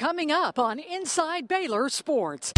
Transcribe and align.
coming 0.00 0.32
up 0.32 0.58
on 0.58 0.78
Inside 0.78 1.46
Baylor 1.46 1.90
Sports. 1.90 2.54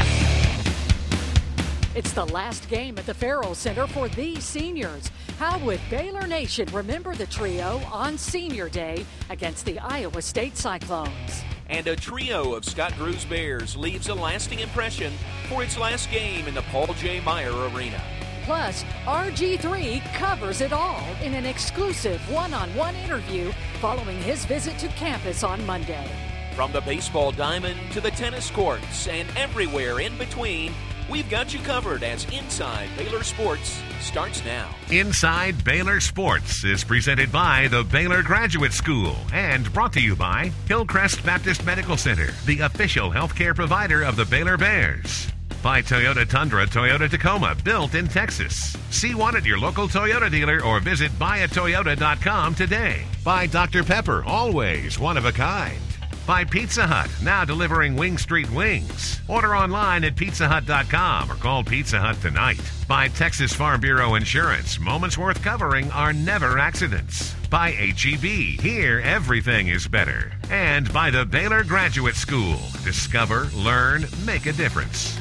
It's 1.97 2.13
the 2.13 2.25
last 2.27 2.69
game 2.69 2.97
at 2.99 3.05
the 3.05 3.15
Ferrell 3.15 3.57
Center 3.57 3.89
for 3.89 4.09
these 4.11 4.45
seniors. 4.45 5.11
How 5.41 5.59
would 5.65 5.81
Baylor 5.91 6.29
Nation 6.29 6.69
remember 6.73 7.17
the 7.17 7.27
trio 7.27 7.83
on 7.91 8.17
Senior 8.17 8.69
Day 8.69 9.05
against 9.29 9.65
the 9.65 9.81
Iowa 9.81 10.23
State 10.23 10.57
Cyclones? 10.57 11.43
And 11.69 11.85
a 11.89 11.97
trio 11.97 12.55
of 12.55 12.65
Scott 12.65 12.93
Drew's 12.95 13.25
Bears 13.25 13.77
leaves 13.77 14.09
a 14.09 14.15
lasting 14.15 14.61
impression 14.61 15.13
for 15.49 15.65
its 15.65 15.77
last 15.77 16.13
game 16.13 16.47
in 16.47 16.55
the 16.55 16.63
Paul 16.71 16.95
J. 16.95 17.19
Meyer 17.23 17.51
Arena. 17.71 18.01
Plus, 18.45 18.85
RG3 19.05 20.15
covers 20.15 20.61
it 20.61 20.73
all 20.73 21.05
in 21.21 21.35
an 21.35 21.47
exclusive 21.47 22.21
one 22.31 22.55
on 22.55 22.73
one 22.77 22.95
interview 22.95 23.51
following 23.81 24.19
his 24.19 24.45
visit 24.45 24.79
to 24.79 24.87
campus 24.91 25.43
on 25.43 25.67
Monday. 25.67 26.09
From 26.55 26.71
the 26.71 26.83
baseball 26.83 27.33
diamond 27.33 27.79
to 27.93 28.01
the 28.01 28.11
tennis 28.11 28.51
courts 28.51 29.09
and 29.09 29.27
everywhere 29.37 30.01
in 30.01 30.17
between, 30.19 30.75
we've 31.11 31.29
got 31.31 31.55
you 31.55 31.61
covered 31.61 32.03
as 32.03 32.27
Inside 32.31 32.91
Baylor 32.97 33.23
Sports 33.23 33.81
starts 34.01 34.45
now. 34.45 34.69
Inside 34.91 35.65
Baylor 35.65 35.99
Sports 35.99 36.63
is 36.65 36.85
presented 36.85 37.33
by 37.33 37.69
the 37.69 37.85
Baylor 37.85 38.23
Graduate 38.23 38.75
School 38.75 39.17
and 39.33 39.73
brought 39.73 39.95
to 39.95 40.01
you 40.01 40.15
by 40.15 40.53
Hillcrest 40.69 41.25
Baptist 41.25 41.65
Medical 41.65 41.97
Center, 41.97 42.29
the 42.45 42.61
official 42.61 43.11
healthcare 43.11 43.55
provider 43.55 44.03
of 44.03 44.17
the 44.17 44.27
Baylor 44.27 44.59
Bears. 44.59 45.29
By 45.63 45.81
Toyota 45.81 46.29
Tundra, 46.29 46.67
Toyota 46.67 47.09
Tacoma, 47.09 47.57
built 47.65 47.95
in 47.95 48.09
Texas. 48.09 48.77
See 48.91 49.15
one 49.15 49.37
at 49.37 49.47
your 49.47 49.59
local 49.59 49.89
Toyota 49.89 50.31
dealer 50.31 50.63
or 50.63 50.81
visit 50.81 51.13
buyatoyota.com 51.13 52.57
today. 52.57 53.05
By 53.25 53.47
Dr. 53.47 53.85
Pepper, 53.85 54.25
always 54.25 54.99
one 54.99 55.17
of 55.17 55.25
a 55.25 55.33
kind. 55.33 55.79
By 56.27 56.45
Pizza 56.45 56.87
Hut, 56.87 57.11
now 57.21 57.45
delivering 57.45 57.97
Wing 57.97 58.17
Street 58.17 58.49
wings. 58.53 59.21
Order 59.27 59.57
online 59.57 60.05
at 60.05 60.15
pizzahut.com 60.15 61.33
or 61.33 61.35
call 61.35 61.65
Pizza 61.65 61.99
Hut 61.99 62.21
tonight. 62.21 62.61
By 62.87 63.09
Texas 63.09 63.53
Farm 63.53 63.81
Bureau 63.81 64.15
Insurance, 64.15 64.79
moments 64.79 65.19
worth 65.19 65.43
covering 65.43 65.91
are 65.91 66.13
never 66.13 66.59
accidents. 66.59 67.35
By 67.51 67.73
HEB, 67.73 68.61
here 68.61 69.01
everything 69.05 69.69
is 69.69 69.89
better. 69.89 70.33
And 70.49 70.93
by 70.93 71.11
the 71.11 71.27
Baylor 71.27 71.65
Graduate 71.65 72.17
School, 72.17 72.59
discover, 72.85 73.49
learn, 73.57 74.07
make 74.25 74.47
a 74.47 74.53
difference. 74.53 75.19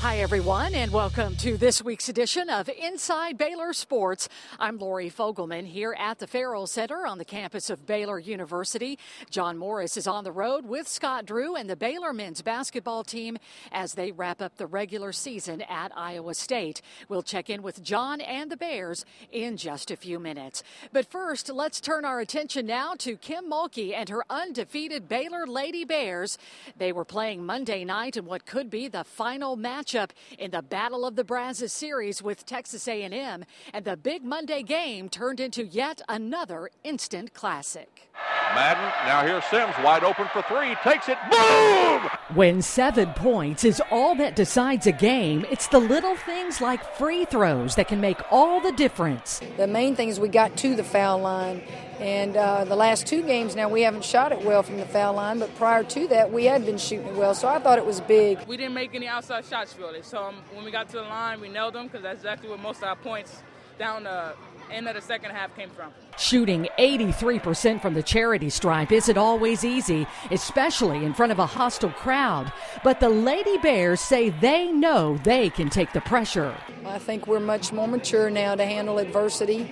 Hi, 0.00 0.20
everyone, 0.20 0.74
and 0.74 0.90
welcome 0.90 1.36
to 1.36 1.58
this 1.58 1.84
week's 1.84 2.08
edition 2.08 2.48
of 2.48 2.70
Inside 2.70 3.36
Baylor 3.36 3.74
Sports. 3.74 4.30
I'm 4.58 4.78
Lori 4.78 5.10
Fogelman 5.10 5.66
here 5.66 5.94
at 5.98 6.18
the 6.18 6.26
Ferrell 6.26 6.66
Center 6.66 7.06
on 7.06 7.18
the 7.18 7.24
campus 7.26 7.68
of 7.68 7.84
Baylor 7.84 8.18
University. 8.18 8.98
John 9.28 9.58
Morris 9.58 9.98
is 9.98 10.06
on 10.06 10.24
the 10.24 10.32
road 10.32 10.64
with 10.64 10.88
Scott 10.88 11.26
Drew 11.26 11.54
and 11.54 11.68
the 11.68 11.76
Baylor 11.76 12.14
men's 12.14 12.40
basketball 12.40 13.04
team 13.04 13.36
as 13.72 13.92
they 13.92 14.10
wrap 14.10 14.40
up 14.40 14.56
the 14.56 14.66
regular 14.66 15.12
season 15.12 15.60
at 15.68 15.92
Iowa 15.94 16.32
State. 16.32 16.80
We'll 17.10 17.22
check 17.22 17.50
in 17.50 17.60
with 17.60 17.82
John 17.82 18.22
and 18.22 18.50
the 18.50 18.56
Bears 18.56 19.04
in 19.30 19.58
just 19.58 19.90
a 19.90 19.96
few 19.96 20.18
minutes. 20.18 20.62
But 20.94 21.10
first, 21.10 21.50
let's 21.50 21.78
turn 21.78 22.06
our 22.06 22.20
attention 22.20 22.64
now 22.64 22.94
to 23.00 23.18
Kim 23.18 23.50
Mulkey 23.50 23.92
and 23.94 24.08
her 24.08 24.24
undefeated 24.30 25.10
Baylor 25.10 25.46
Lady 25.46 25.84
Bears. 25.84 26.38
They 26.78 26.90
were 26.90 27.04
playing 27.04 27.44
Monday 27.44 27.84
night 27.84 28.16
in 28.16 28.24
what 28.24 28.46
could 28.46 28.70
be 28.70 28.88
the 28.88 29.04
final 29.04 29.56
match 29.56 29.89
matchup 29.90 30.10
in 30.38 30.50
the 30.50 30.62
Battle 30.62 31.04
of 31.04 31.16
the 31.16 31.24
Brazos 31.24 31.72
series 31.72 32.22
with 32.22 32.46
Texas 32.46 32.86
A&M, 32.86 33.44
and 33.72 33.84
the 33.84 33.96
big 33.96 34.24
Monday 34.24 34.62
game 34.62 35.08
turned 35.08 35.40
into 35.40 35.64
yet 35.64 36.00
another 36.08 36.70
instant 36.84 37.34
classic. 37.34 38.08
Madden, 38.54 38.82
now 39.06 39.24
here's 39.24 39.44
Sims 39.44 39.74
wide 39.82 40.04
open 40.04 40.26
for 40.32 40.42
three, 40.42 40.74
takes 40.82 41.08
it, 41.08 41.18
boom! 41.30 42.10
When 42.34 42.62
seven 42.62 43.12
points 43.12 43.64
is 43.64 43.82
all 43.90 44.14
that 44.16 44.36
decides 44.36 44.86
a 44.86 44.92
game, 44.92 45.44
it's 45.50 45.68
the 45.68 45.78
little 45.78 46.16
things 46.16 46.60
like 46.60 46.96
free 46.96 47.24
throws 47.24 47.74
that 47.76 47.88
can 47.88 48.00
make 48.00 48.20
all 48.30 48.60
the 48.60 48.72
difference. 48.72 49.40
The 49.56 49.66
main 49.66 49.94
thing 49.96 50.08
is 50.08 50.20
we 50.20 50.28
got 50.28 50.56
to 50.58 50.74
the 50.76 50.84
foul 50.84 51.18
line 51.18 51.62
and 52.00 52.34
uh, 52.34 52.64
the 52.64 52.76
last 52.76 53.06
two 53.06 53.22
games 53.22 53.54
now, 53.54 53.68
we 53.68 53.82
haven't 53.82 54.04
shot 54.04 54.32
it 54.32 54.42
well 54.42 54.62
from 54.62 54.78
the 54.78 54.86
foul 54.86 55.14
line, 55.14 55.38
but 55.38 55.54
prior 55.56 55.84
to 55.84 56.08
that, 56.08 56.32
we 56.32 56.46
had 56.46 56.64
been 56.64 56.78
shooting 56.78 57.08
it 57.08 57.14
well. 57.14 57.34
So 57.34 57.46
I 57.46 57.58
thought 57.58 57.76
it 57.76 57.84
was 57.84 58.00
big. 58.00 58.38
We 58.46 58.56
didn't 58.56 58.72
make 58.72 58.94
any 58.94 59.06
outside 59.06 59.44
shots 59.44 59.76
really. 59.78 60.02
So 60.02 60.22
um, 60.22 60.36
when 60.54 60.64
we 60.64 60.70
got 60.70 60.88
to 60.88 60.96
the 60.96 61.02
line, 61.02 61.40
we 61.40 61.48
nailed 61.48 61.74
them 61.74 61.88
because 61.88 62.02
that's 62.02 62.20
exactly 62.20 62.48
where 62.48 62.56
most 62.56 62.78
of 62.78 62.84
our 62.84 62.96
points 62.96 63.42
down 63.78 64.04
the 64.04 64.32
end 64.70 64.88
of 64.88 64.94
the 64.94 65.02
second 65.02 65.32
half 65.32 65.54
came 65.56 65.68
from. 65.68 65.92
Shooting 66.16 66.68
83% 66.78 67.82
from 67.82 67.94
the 67.94 68.02
charity 68.02 68.48
stripe 68.48 68.92
isn't 68.92 69.18
always 69.18 69.64
easy, 69.64 70.06
especially 70.30 71.04
in 71.04 71.12
front 71.12 71.32
of 71.32 71.38
a 71.38 71.46
hostile 71.46 71.90
crowd. 71.90 72.52
But 72.82 73.00
the 73.00 73.08
Lady 73.08 73.58
Bears 73.58 74.00
say 74.00 74.30
they 74.30 74.70
know 74.70 75.18
they 75.24 75.50
can 75.50 75.68
take 75.68 75.92
the 75.92 76.00
pressure. 76.00 76.54
I 76.86 76.98
think 76.98 77.26
we're 77.26 77.40
much 77.40 77.72
more 77.72 77.88
mature 77.88 78.30
now 78.30 78.54
to 78.54 78.64
handle 78.64 78.98
adversity 78.98 79.70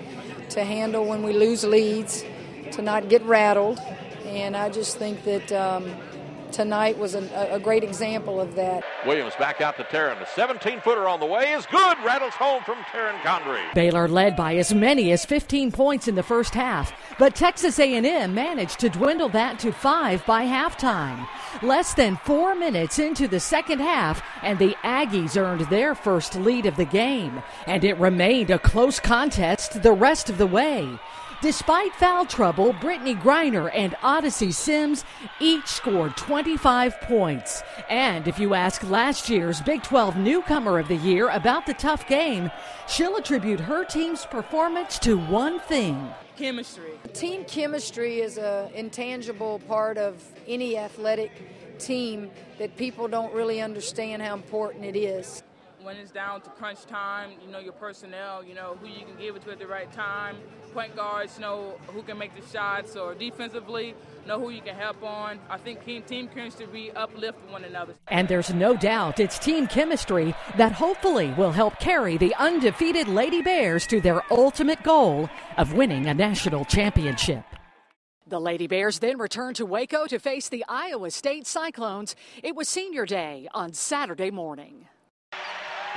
to 0.50 0.64
handle 0.64 1.04
when 1.04 1.22
we 1.22 1.32
lose 1.32 1.64
leads, 1.64 2.25
to 2.72 2.82
not 2.82 3.09
get 3.09 3.22
rattled. 3.22 3.81
And 4.25 4.56
I 4.56 4.69
just 4.69 4.98
think 4.98 5.25
that 5.25 5.50
um, 5.53 5.91
tonight 6.53 6.98
was 6.98 7.14
a, 7.14 7.48
a, 7.50 7.59
great 7.59 7.84
example 7.84 8.41
of 8.41 8.54
that. 8.56 8.84
Williams 9.06 9.34
back 9.38 9.60
out 9.60 9.76
to 9.76 9.84
Terran. 9.84 10.19
The 10.19 10.26
17 10.26 10.81
footer 10.81 11.08
on 11.08 11.20
the 11.20 11.26
way 11.26 11.53
is 11.53 11.66
good. 11.66 11.97
Rattles 12.04 12.34
home 12.34 12.62
from 12.64 12.78
Terran 12.91 13.16
Condrey. 13.20 13.62
Baylor 13.75 14.08
led 14.08 14.37
by 14.37 14.56
as 14.56 14.75
many 14.75 15.12
as 15.12 15.25
15 15.25 15.72
points 15.72 16.08
in 16.08 16.14
the 16.14 16.22
first 16.22 16.54
half, 16.54 16.92
but 17.19 17.34
Texas 17.34 17.78
A&M 17.78 18.34
managed 18.34 18.81
to 18.81 18.88
dwindle 18.88 19.28
that 19.31 19.58
to 19.60 19.72
five 19.72 20.25
by 20.26 20.44
halftime. 20.44 21.26
Less 21.62 21.92
than 21.92 22.16
four 22.19 22.54
minutes 22.54 23.00
into 23.00 23.26
the 23.26 23.41
second 23.41 23.80
half, 23.80 24.22
and 24.42 24.60
the 24.60 24.76
Aggies 24.84 25.36
earned 25.36 25.62
their 25.62 25.96
first 25.96 26.36
lead 26.36 26.66
of 26.66 26.76
the 26.76 26.84
game, 26.84 27.42
and 27.66 27.82
it 27.82 27.98
remained 27.98 28.50
a 28.50 28.60
close 28.60 29.00
contest 29.00 29.82
the 29.82 29.92
rest 29.92 30.30
of 30.30 30.38
the 30.38 30.46
way. 30.46 30.88
Despite 31.42 31.94
foul 31.96 32.26
trouble, 32.26 32.74
Brittney 32.74 33.20
Griner 33.20 33.72
and 33.74 33.96
Odyssey 34.04 34.52
Sims 34.52 35.04
each 35.41 35.66
scored 35.66 36.16
25 36.16 37.00
points. 37.00 37.62
And 37.88 38.28
if 38.28 38.38
you 38.38 38.54
ask 38.54 38.88
last 38.88 39.28
year's 39.28 39.60
Big 39.60 39.82
12 39.82 40.16
newcomer 40.16 40.78
of 40.78 40.86
the 40.86 40.96
year 40.96 41.28
about 41.28 41.66
the 41.66 41.75
tough 41.75 42.06
game, 42.06 42.52
she'll 42.86 43.16
attribute 43.16 43.60
her 43.60 43.84
team's 43.84 44.25
performance 44.26 44.96
to 45.00 45.19
one 45.19 45.58
thing 45.58 46.12
chemistry. 46.38 46.93
Team 47.12 47.44
chemistry 47.44 48.21
is 48.21 48.38
an 48.38 48.71
intangible 48.72 49.59
part 49.66 49.99
of 49.99 50.22
any 50.47 50.78
athletic 50.78 51.32
team 51.78 52.31
that 52.59 52.76
people 52.76 53.09
don't 53.09 53.34
really 53.34 53.60
understand 53.60 54.22
how 54.22 54.34
important 54.34 54.84
it 54.84 54.97
is 54.97 55.43
when 55.83 55.97
it's 55.97 56.11
down 56.11 56.41
to 56.43 56.50
crunch 56.50 56.84
time, 56.87 57.31
you 57.44 57.50
know 57.50 57.59
your 57.59 57.72
personnel, 57.72 58.44
you 58.44 58.55
know 58.55 58.77
who 58.81 58.89
you 58.89 59.05
can 59.05 59.16
give 59.19 59.37
it 59.37 59.43
to 59.44 59.53
at 59.53 59.59
the 59.59 59.66
right 59.66 59.91
time. 59.93 60.37
Point 60.75 60.94
guards 60.97 61.39
know 61.39 61.78
who 61.89 62.03
can 62.03 62.19
make 62.19 62.34
the 62.34 62.47
shots, 62.47 62.97
or 62.97 63.15
defensively 63.15 63.94
know 64.27 64.38
who 64.38 64.50
you 64.50 64.61
can 64.61 64.75
help 64.75 65.03
on. 65.03 65.38
I 65.49 65.56
think 65.59 65.84
team, 65.84 66.03
team 66.03 66.28
chemistry 66.28 66.67
be 66.67 66.91
uplift 66.93 67.38
one 67.50 67.65
another. 67.65 67.94
And 68.09 68.28
there's 68.28 68.53
no 68.53 68.77
doubt 68.77 69.21
it's 69.21 69.38
team 69.38 69.67
chemistry 69.67 70.34
that 70.56 70.72
hopefully 70.72 71.33
will 71.38 71.53
help 71.53 71.78
carry 71.78 72.17
the 72.17 72.34
undefeated 72.34 73.09
Lady 73.09 73.41
Bears 73.41 73.87
to 73.87 74.00
their 74.00 74.22
ultimate 74.33 74.83
goal 74.83 75.31
of 75.56 75.72
winning 75.72 76.06
a 76.06 76.15
national 76.15 76.65
championship. 76.65 77.44
The 78.27 78.41
Lady 78.41 78.67
Bears 78.67 78.99
then 78.99 79.19
returned 79.19 79.56
to 79.56 79.65
Waco 79.65 80.06
to 80.06 80.19
face 80.19 80.50
the 80.50 80.65
Iowa 80.69 81.11
State 81.11 81.47
Cyclones. 81.47 82.15
It 82.43 82.55
was 82.55 82.69
senior 82.69 83.06
day 83.06 83.49
on 83.55 83.72
Saturday 83.72 84.31
morning. 84.31 84.87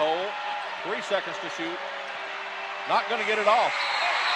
Cole, 0.02 0.26
three 0.84 1.02
seconds 1.04 1.36
to 1.44 1.50
shoot. 1.50 1.78
Not 2.90 3.08
going 3.08 3.22
to 3.22 3.28
get 3.28 3.38
it 3.38 3.48
off. 3.48 3.72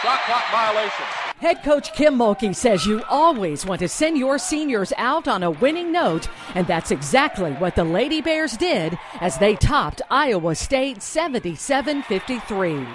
Shot 0.03 0.19
clock 0.27 0.43
violation. 0.51 1.05
Head 1.39 1.63
coach 1.63 1.91
Kim 1.95 2.15
Mulkey 2.19 2.55
says 2.55 2.85
you 2.85 3.01
always 3.09 3.65
want 3.65 3.79
to 3.79 3.87
send 3.87 4.15
your 4.15 4.37
seniors 4.37 4.93
out 4.97 5.27
on 5.27 5.41
a 5.41 5.49
winning 5.49 5.91
note, 5.91 6.29
and 6.53 6.67
that's 6.67 6.91
exactly 6.91 7.53
what 7.53 7.75
the 7.75 7.84
Lady 7.84 8.22
Bears 8.22 8.55
did 8.57 8.95
as 9.22 9.40
they 9.40 9.55
topped 9.55 10.03
Iowa 10.11 10.53
State 10.53 11.01
77 11.01 12.03
53. 12.03 12.85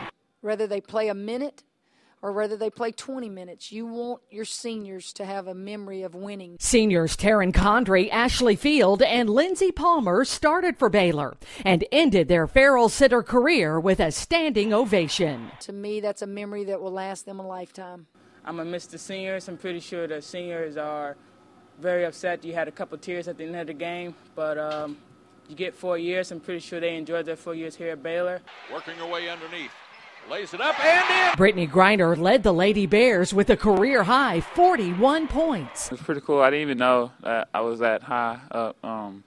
Whether 0.41 0.69
they 0.69 0.81
play 0.81 1.09
a 1.09 1.15
minute 1.15 1.65
or 2.23 2.33
whether 2.33 2.57
they 2.57 2.71
play 2.71 2.93
20 2.93 3.29
minutes. 3.29 3.73
You 3.73 3.87
want 3.87 4.23
your 4.31 4.45
seniors 4.45 5.13
to 5.15 5.25
have 5.25 5.47
a 5.47 5.55
memory 5.55 6.03
of 6.03 6.15
winning. 6.15 6.57
Seniors 6.61 7.17
Terran 7.17 7.53
Condrey, 7.53 8.11
Ashley 8.11 8.57
Field, 8.57 9.03
and 9.03 9.31
Lindsey 9.31 9.73
Palmer 9.73 10.25
started 10.25 10.79
for 10.79 10.89
Baylor 10.89 11.37
and 11.65 11.85
ended 11.91 12.29
their 12.29 12.47
Ferrell 12.47 12.89
Center 12.89 13.23
career 13.23 13.81
with 13.81 14.01
a 14.01 14.11
standing 14.11 14.73
ovation. 14.73 15.51
To 15.61 15.73
me, 15.73 16.01
that's 16.01 16.23
a 16.23 16.27
memory 16.27 16.65
that 16.65 16.81
will 16.81 16.93
last 16.93 17.27
them 17.27 17.41
a 17.41 17.47
lifetime. 17.47 18.07
I'm 18.45 18.57
going 18.57 18.67
to 18.67 18.73
miss 18.73 18.87
the 18.87 18.99
seniors. 18.99 19.49
I'm 19.49 19.57
pretty 19.57 19.81
sure 19.81 20.07
the 20.07 20.23
seniors 20.23 20.77
are 20.77 21.17
very 21.79 22.05
upset. 22.05 22.45
You 22.45 22.55
had 22.55 22.69
a 22.69 22.73
couple 22.73 22.97
tears 22.99 23.29
at 23.29 23.39
the 23.39 23.45
end 23.45 23.57
of 23.57 23.67
the 23.67 23.75
game, 23.75 24.15
but 24.35 24.59
um, 24.59 24.99
you 25.49 25.57
get 25.57 25.75
four 25.75 25.99
years. 25.99 26.31
I'm 26.31 26.41
pretty 26.41 26.61
sure 26.61 26.81
they 26.81 26.97
enjoyed 26.97 27.27
their 27.27 27.37
four 27.37 27.55
years 27.55 27.75
here 27.75 27.91
at 27.91 28.03
Baylor. 28.03 28.41
Working 28.73 28.97
your 28.97 29.11
way 29.11 29.29
underneath. 29.29 29.73
Lays 30.29 30.55
it 30.55 30.61
up 30.61 30.79
and 30.85 31.33
in. 31.33 31.39
Brittney 31.39 31.69
Griner 31.69 32.17
led 32.17 32.43
the 32.43 32.53
Lady 32.53 32.87
Bears 32.87 33.33
with 33.33 33.51
a 33.51 33.57
career 33.57 34.03
high 34.05 34.41
41 34.41 35.29
points. 35.29 35.87
It 35.87 35.93
was 35.93 36.01
pretty 36.01 36.21
cool. 36.21 36.41
I 36.41 36.51
didn't 36.51 36.63
even 36.63 36.79
know 36.79 37.13
that 37.23 37.49
I 37.53 37.61
was 37.61 37.81
that 37.81 38.03
high 38.03 38.39
up 38.51 38.77
um, 38.85 39.25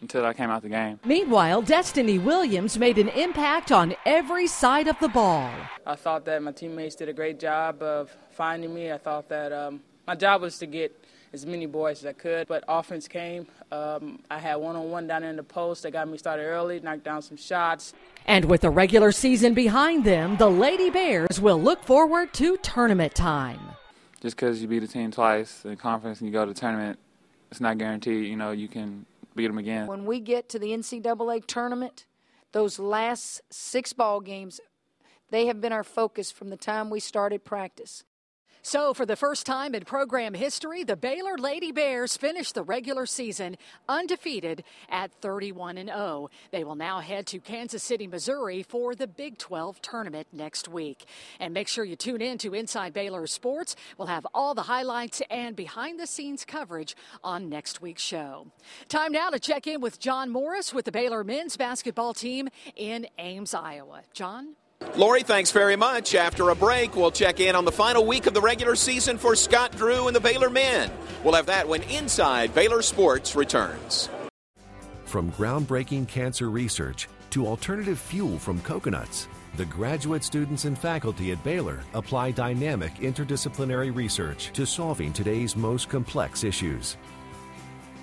until 0.00 0.24
I 0.24 0.32
came 0.32 0.50
out 0.50 0.62
the 0.62 0.68
game. 0.68 1.00
Meanwhile, 1.04 1.62
Destiny 1.62 2.18
Williams 2.18 2.78
made 2.78 2.98
an 2.98 3.08
impact 3.08 3.72
on 3.72 3.94
every 4.06 4.46
side 4.46 4.88
of 4.88 4.98
the 5.00 5.08
ball. 5.08 5.50
I 5.86 5.94
thought 5.94 6.24
that 6.26 6.42
my 6.42 6.52
teammates 6.52 6.94
did 6.94 7.08
a 7.08 7.12
great 7.12 7.38
job 7.38 7.82
of 7.82 8.14
finding 8.30 8.72
me. 8.74 8.92
I 8.92 8.98
thought 8.98 9.28
that 9.28 9.52
um, 9.52 9.80
my 10.06 10.14
job 10.14 10.40
was 10.42 10.58
to 10.58 10.66
get 10.66 11.04
as 11.32 11.46
many 11.46 11.66
boys 11.66 12.00
as 12.00 12.06
I 12.06 12.12
could, 12.12 12.48
but 12.48 12.64
offense 12.68 13.08
came. 13.08 13.46
Um, 13.70 14.20
I 14.30 14.38
had 14.38 14.56
one 14.56 14.76
on 14.76 14.90
one 14.90 15.06
down 15.06 15.22
in 15.22 15.36
the 15.36 15.42
post 15.42 15.82
that 15.82 15.90
got 15.90 16.08
me 16.08 16.18
started 16.18 16.44
early, 16.44 16.80
knocked 16.80 17.04
down 17.04 17.22
some 17.22 17.36
shots. 17.36 17.92
And 18.26 18.46
with 18.46 18.62
the 18.62 18.70
regular 18.70 19.12
season 19.12 19.54
behind 19.54 20.04
them, 20.04 20.36
the 20.36 20.50
Lady 20.50 20.90
Bears 20.90 21.40
will 21.40 21.60
look 21.60 21.84
forward 21.84 22.32
to 22.34 22.56
tournament 22.58 23.14
time. 23.14 23.60
Just 24.20 24.36
because 24.36 24.60
you 24.60 24.68
beat 24.68 24.82
a 24.82 24.88
team 24.88 25.10
twice 25.10 25.64
in 25.64 25.76
conference 25.76 26.20
and 26.20 26.28
you 26.28 26.32
go 26.32 26.44
to 26.44 26.52
the 26.52 26.58
tournament, 26.58 26.98
it's 27.50 27.60
not 27.60 27.78
guaranteed, 27.78 28.26
you 28.26 28.36
know, 28.36 28.50
you 28.50 28.68
can 28.68 29.06
beat 29.34 29.46
them 29.46 29.58
again. 29.58 29.86
When 29.86 30.04
we 30.04 30.20
get 30.20 30.48
to 30.50 30.58
the 30.58 30.68
NCAA 30.68 31.46
tournament, 31.46 32.06
those 32.52 32.78
last 32.78 33.42
six 33.50 33.92
ball 33.92 34.20
games, 34.20 34.60
they 35.30 35.46
have 35.46 35.60
been 35.60 35.72
our 35.72 35.84
focus 35.84 36.30
from 36.30 36.50
the 36.50 36.56
time 36.56 36.90
we 36.90 37.00
started 37.00 37.44
practice. 37.44 38.04
So, 38.62 38.92
for 38.92 39.06
the 39.06 39.16
first 39.16 39.46
time 39.46 39.74
in 39.74 39.84
program 39.84 40.34
history, 40.34 40.82
the 40.82 40.96
Baylor 40.96 41.38
Lady 41.38 41.70
Bears 41.70 42.16
finished 42.16 42.54
the 42.54 42.62
regular 42.62 43.06
season 43.06 43.56
undefeated 43.88 44.64
at 44.90 45.12
31 45.20 45.78
and 45.78 45.88
0. 45.88 46.28
They 46.50 46.64
will 46.64 46.74
now 46.74 47.00
head 47.00 47.26
to 47.28 47.38
Kansas 47.38 47.82
City, 47.82 48.06
Missouri 48.06 48.62
for 48.62 48.94
the 48.94 49.06
Big 49.06 49.38
12 49.38 49.80
tournament 49.80 50.26
next 50.32 50.68
week. 50.68 51.04
And 51.38 51.54
make 51.54 51.68
sure 51.68 51.84
you 51.84 51.96
tune 51.96 52.20
in 52.20 52.36
to 52.38 52.52
Inside 52.52 52.92
Baylor 52.92 53.26
Sports. 53.26 53.76
We'll 53.96 54.08
have 54.08 54.26
all 54.34 54.54
the 54.54 54.62
highlights 54.62 55.22
and 55.30 55.54
behind 55.54 56.00
the 56.00 56.06
scenes 56.06 56.44
coverage 56.44 56.96
on 57.22 57.48
next 57.48 57.80
week's 57.80 58.02
show. 58.02 58.48
Time 58.88 59.12
now 59.12 59.30
to 59.30 59.38
check 59.38 59.66
in 59.66 59.80
with 59.80 60.00
John 60.00 60.30
Morris 60.30 60.74
with 60.74 60.84
the 60.84 60.92
Baylor 60.92 61.22
men's 61.22 61.56
basketball 61.56 62.12
team 62.12 62.48
in 62.74 63.06
Ames, 63.18 63.54
Iowa. 63.54 64.02
John? 64.12 64.56
Lori, 64.98 65.22
thanks 65.22 65.52
very 65.52 65.76
much. 65.76 66.16
After 66.16 66.50
a 66.50 66.56
break, 66.56 66.96
we'll 66.96 67.12
check 67.12 67.38
in 67.38 67.54
on 67.54 67.64
the 67.64 67.70
final 67.70 68.04
week 68.04 68.26
of 68.26 68.34
the 68.34 68.40
regular 68.40 68.74
season 68.74 69.16
for 69.16 69.36
Scott 69.36 69.70
Drew 69.76 70.08
and 70.08 70.16
the 70.16 70.20
Baylor 70.20 70.50
men. 70.50 70.90
We'll 71.22 71.34
have 71.34 71.46
that 71.46 71.68
when 71.68 71.82
Inside 71.84 72.52
Baylor 72.52 72.82
Sports 72.82 73.36
returns. 73.36 74.08
From 75.04 75.30
groundbreaking 75.32 76.08
cancer 76.08 76.50
research 76.50 77.08
to 77.30 77.46
alternative 77.46 77.98
fuel 77.98 78.40
from 78.40 78.60
coconuts, 78.62 79.28
the 79.56 79.66
graduate 79.66 80.24
students 80.24 80.64
and 80.64 80.76
faculty 80.76 81.30
at 81.30 81.44
Baylor 81.44 81.78
apply 81.94 82.32
dynamic 82.32 82.94
interdisciplinary 82.96 83.94
research 83.94 84.50
to 84.52 84.66
solving 84.66 85.12
today's 85.12 85.54
most 85.54 85.88
complex 85.88 86.42
issues. 86.42 86.96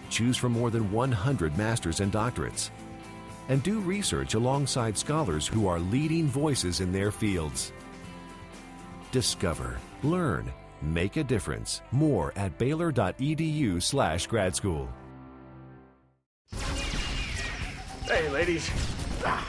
Choose 0.10 0.38
from 0.38 0.54
more 0.54 0.72
than 0.72 0.89
100 0.94 1.57
masters 1.57 2.00
and 2.00 2.12
doctorates 2.12 2.69
and 3.50 3.62
do 3.64 3.80
research 3.80 4.34
alongside 4.34 4.98
scholars 4.98 5.48
who 5.48 5.68
are 5.68 5.80
leading 5.80 6.28
voices 6.28 6.82
in 6.82 6.92
their 6.92 7.12
fields. 7.12 7.72
Discover, 9.12 9.78
learn, 10.04 10.52
make 10.82 11.18
a 11.18 11.24
difference. 11.24 11.82
More 11.92 12.34
at 12.36 12.58
baylor.edu/slash 12.58 14.28
grad 14.28 14.56
school. 14.56 14.90
Hey, 18.06 18.30
ladies. 18.30 18.70
Ah, 19.26 19.48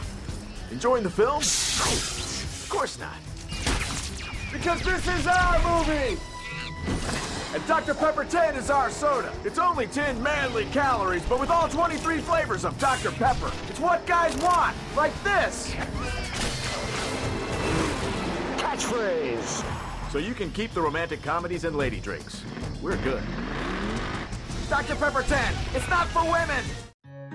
enjoying 0.71 1.03
the 1.03 1.11
film? 1.11 1.37
Of 1.37 2.67
course 2.71 2.99
not. 2.99 3.17
Because 4.53 4.81
this 4.83 5.07
is 5.09 5.27
our 5.27 5.85
movie! 5.87 6.17
And 7.56 7.67
Dr. 7.67 7.94
Pepper 7.94 8.25
10 8.25 8.55
is 8.56 8.69
our 8.69 8.91
soda. 8.91 9.33
It's 9.44 9.59
only 9.59 9.87
10 9.87 10.23
manly 10.23 10.67
calories, 10.67 11.23
but 11.25 11.41
with 11.41 11.49
all 11.49 11.69
23 11.69 12.19
flavors 12.19 12.65
of 12.65 12.79
Dr. 12.79 13.11
Pepper. 13.12 13.50
It's 13.69 13.81
what 13.81 14.05
guys 14.06 14.37
want, 14.43 14.77
like 14.94 15.12
this. 15.25 15.73
Catchphrase. 18.59 19.65
So 20.11 20.19
you 20.19 20.35
can 20.35 20.50
keep 20.50 20.73
the 20.75 20.83
romantic 20.83 21.23
comedies 21.23 21.65
and 21.65 21.77
lady 21.77 21.99
drinks. 21.99 22.43
We're 22.83 22.99
good. 22.99 23.23
Dr. 24.69 24.97
Pepper 24.97 25.23
10, 25.23 25.55
it's 25.75 25.88
not 25.88 26.09
for 26.09 26.25
women! 26.25 26.65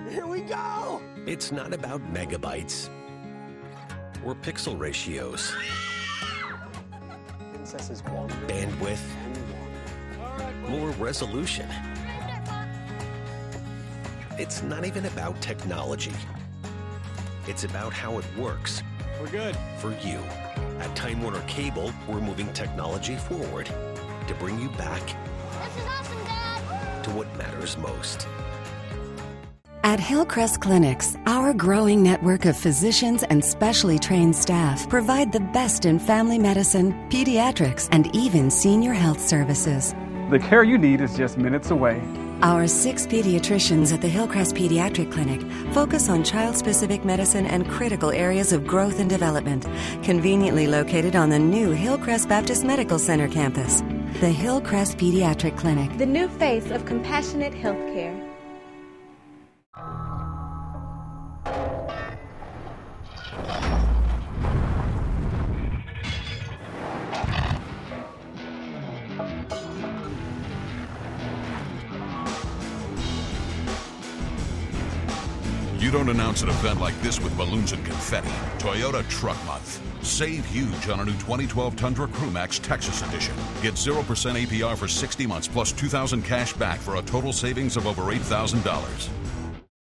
Here 0.08 0.26
we 0.26 0.42
go! 0.42 1.02
It's 1.26 1.50
not 1.50 1.72
about 1.72 2.00
megabytes 2.12 2.90
or 4.24 4.34
pixel 4.34 4.78
ratios. 4.78 5.52
Bandwidth. 7.72 9.00
More 10.72 10.88
resolution. 10.92 11.68
It's 14.38 14.62
not 14.62 14.86
even 14.86 15.04
about 15.04 15.38
technology. 15.42 16.14
It's 17.46 17.64
about 17.64 17.92
how 17.92 18.16
it 18.16 18.24
works. 18.38 18.82
We're 19.20 19.28
good. 19.28 19.54
For 19.80 19.90
you. 20.02 20.18
At 20.80 20.96
Time 20.96 21.20
Warner 21.22 21.42
Cable, 21.42 21.92
we're 22.08 22.22
moving 22.22 22.50
technology 22.54 23.16
forward 23.16 23.66
to 23.66 24.34
bring 24.38 24.58
you 24.58 24.70
back 24.70 25.02
This 25.02 25.76
is 25.76 25.84
awesome, 25.90 26.24
Dad! 26.24 27.04
to 27.04 27.10
what 27.10 27.36
matters 27.36 27.76
most. 27.76 28.26
At 29.84 30.00
Hillcrest 30.00 30.62
Clinics, 30.62 31.18
our 31.26 31.52
growing 31.52 32.02
network 32.02 32.46
of 32.46 32.56
physicians 32.56 33.24
and 33.24 33.44
specially 33.44 33.98
trained 33.98 34.34
staff 34.34 34.88
provide 34.88 35.32
the 35.32 35.40
best 35.52 35.84
in 35.84 35.98
family 35.98 36.38
medicine, 36.38 36.94
pediatrics, 37.10 37.90
and 37.92 38.14
even 38.16 38.50
senior 38.50 38.94
health 38.94 39.20
services. 39.20 39.94
The 40.32 40.38
care 40.38 40.64
you 40.64 40.78
need 40.78 41.02
is 41.02 41.14
just 41.14 41.36
minutes 41.36 41.70
away. 41.70 42.00
Our 42.40 42.66
six 42.66 43.06
pediatricians 43.06 43.92
at 43.92 44.00
the 44.00 44.08
Hillcrest 44.08 44.54
Pediatric 44.54 45.12
Clinic 45.12 45.42
focus 45.74 46.08
on 46.08 46.24
child 46.24 46.56
specific 46.56 47.04
medicine 47.04 47.44
and 47.44 47.68
critical 47.68 48.10
areas 48.10 48.50
of 48.54 48.66
growth 48.66 48.98
and 48.98 49.10
development, 49.10 49.66
conveniently 50.02 50.66
located 50.66 51.16
on 51.16 51.28
the 51.28 51.38
new 51.38 51.72
Hillcrest 51.72 52.30
Baptist 52.30 52.64
Medical 52.64 52.98
Center 52.98 53.28
campus. 53.28 53.82
The 54.20 54.30
Hillcrest 54.30 54.96
Pediatric 54.96 55.58
Clinic. 55.58 55.98
The 55.98 56.06
new 56.06 56.28
face 56.28 56.70
of 56.70 56.86
compassionate 56.86 57.52
healthcare. 57.52 58.21
Announce 76.12 76.42
an 76.42 76.50
event 76.50 76.78
like 76.78 76.98
this 77.00 77.20
with 77.20 77.36
balloons 77.36 77.72
and 77.72 77.84
confetti. 77.84 78.28
Toyota 78.58 79.08
Truck 79.08 79.42
Month. 79.46 79.80
Save 80.04 80.44
huge 80.46 80.88
on 80.88 81.00
a 81.00 81.04
new 81.04 81.12
2012 81.12 81.74
Tundra 81.74 82.06
Crewmax 82.06 82.62
Texas 82.62 83.02
Edition. 83.08 83.34
Get 83.62 83.74
0% 83.74 84.04
APR 84.04 84.76
for 84.76 84.86
60 84.86 85.26
months 85.26 85.48
plus 85.48 85.72
2000 85.72 86.22
cash 86.22 86.52
back 86.52 86.78
for 86.78 86.96
a 86.96 87.02
total 87.02 87.32
savings 87.32 87.76
of 87.76 87.86
over 87.86 88.02
$8,000. 88.02 89.08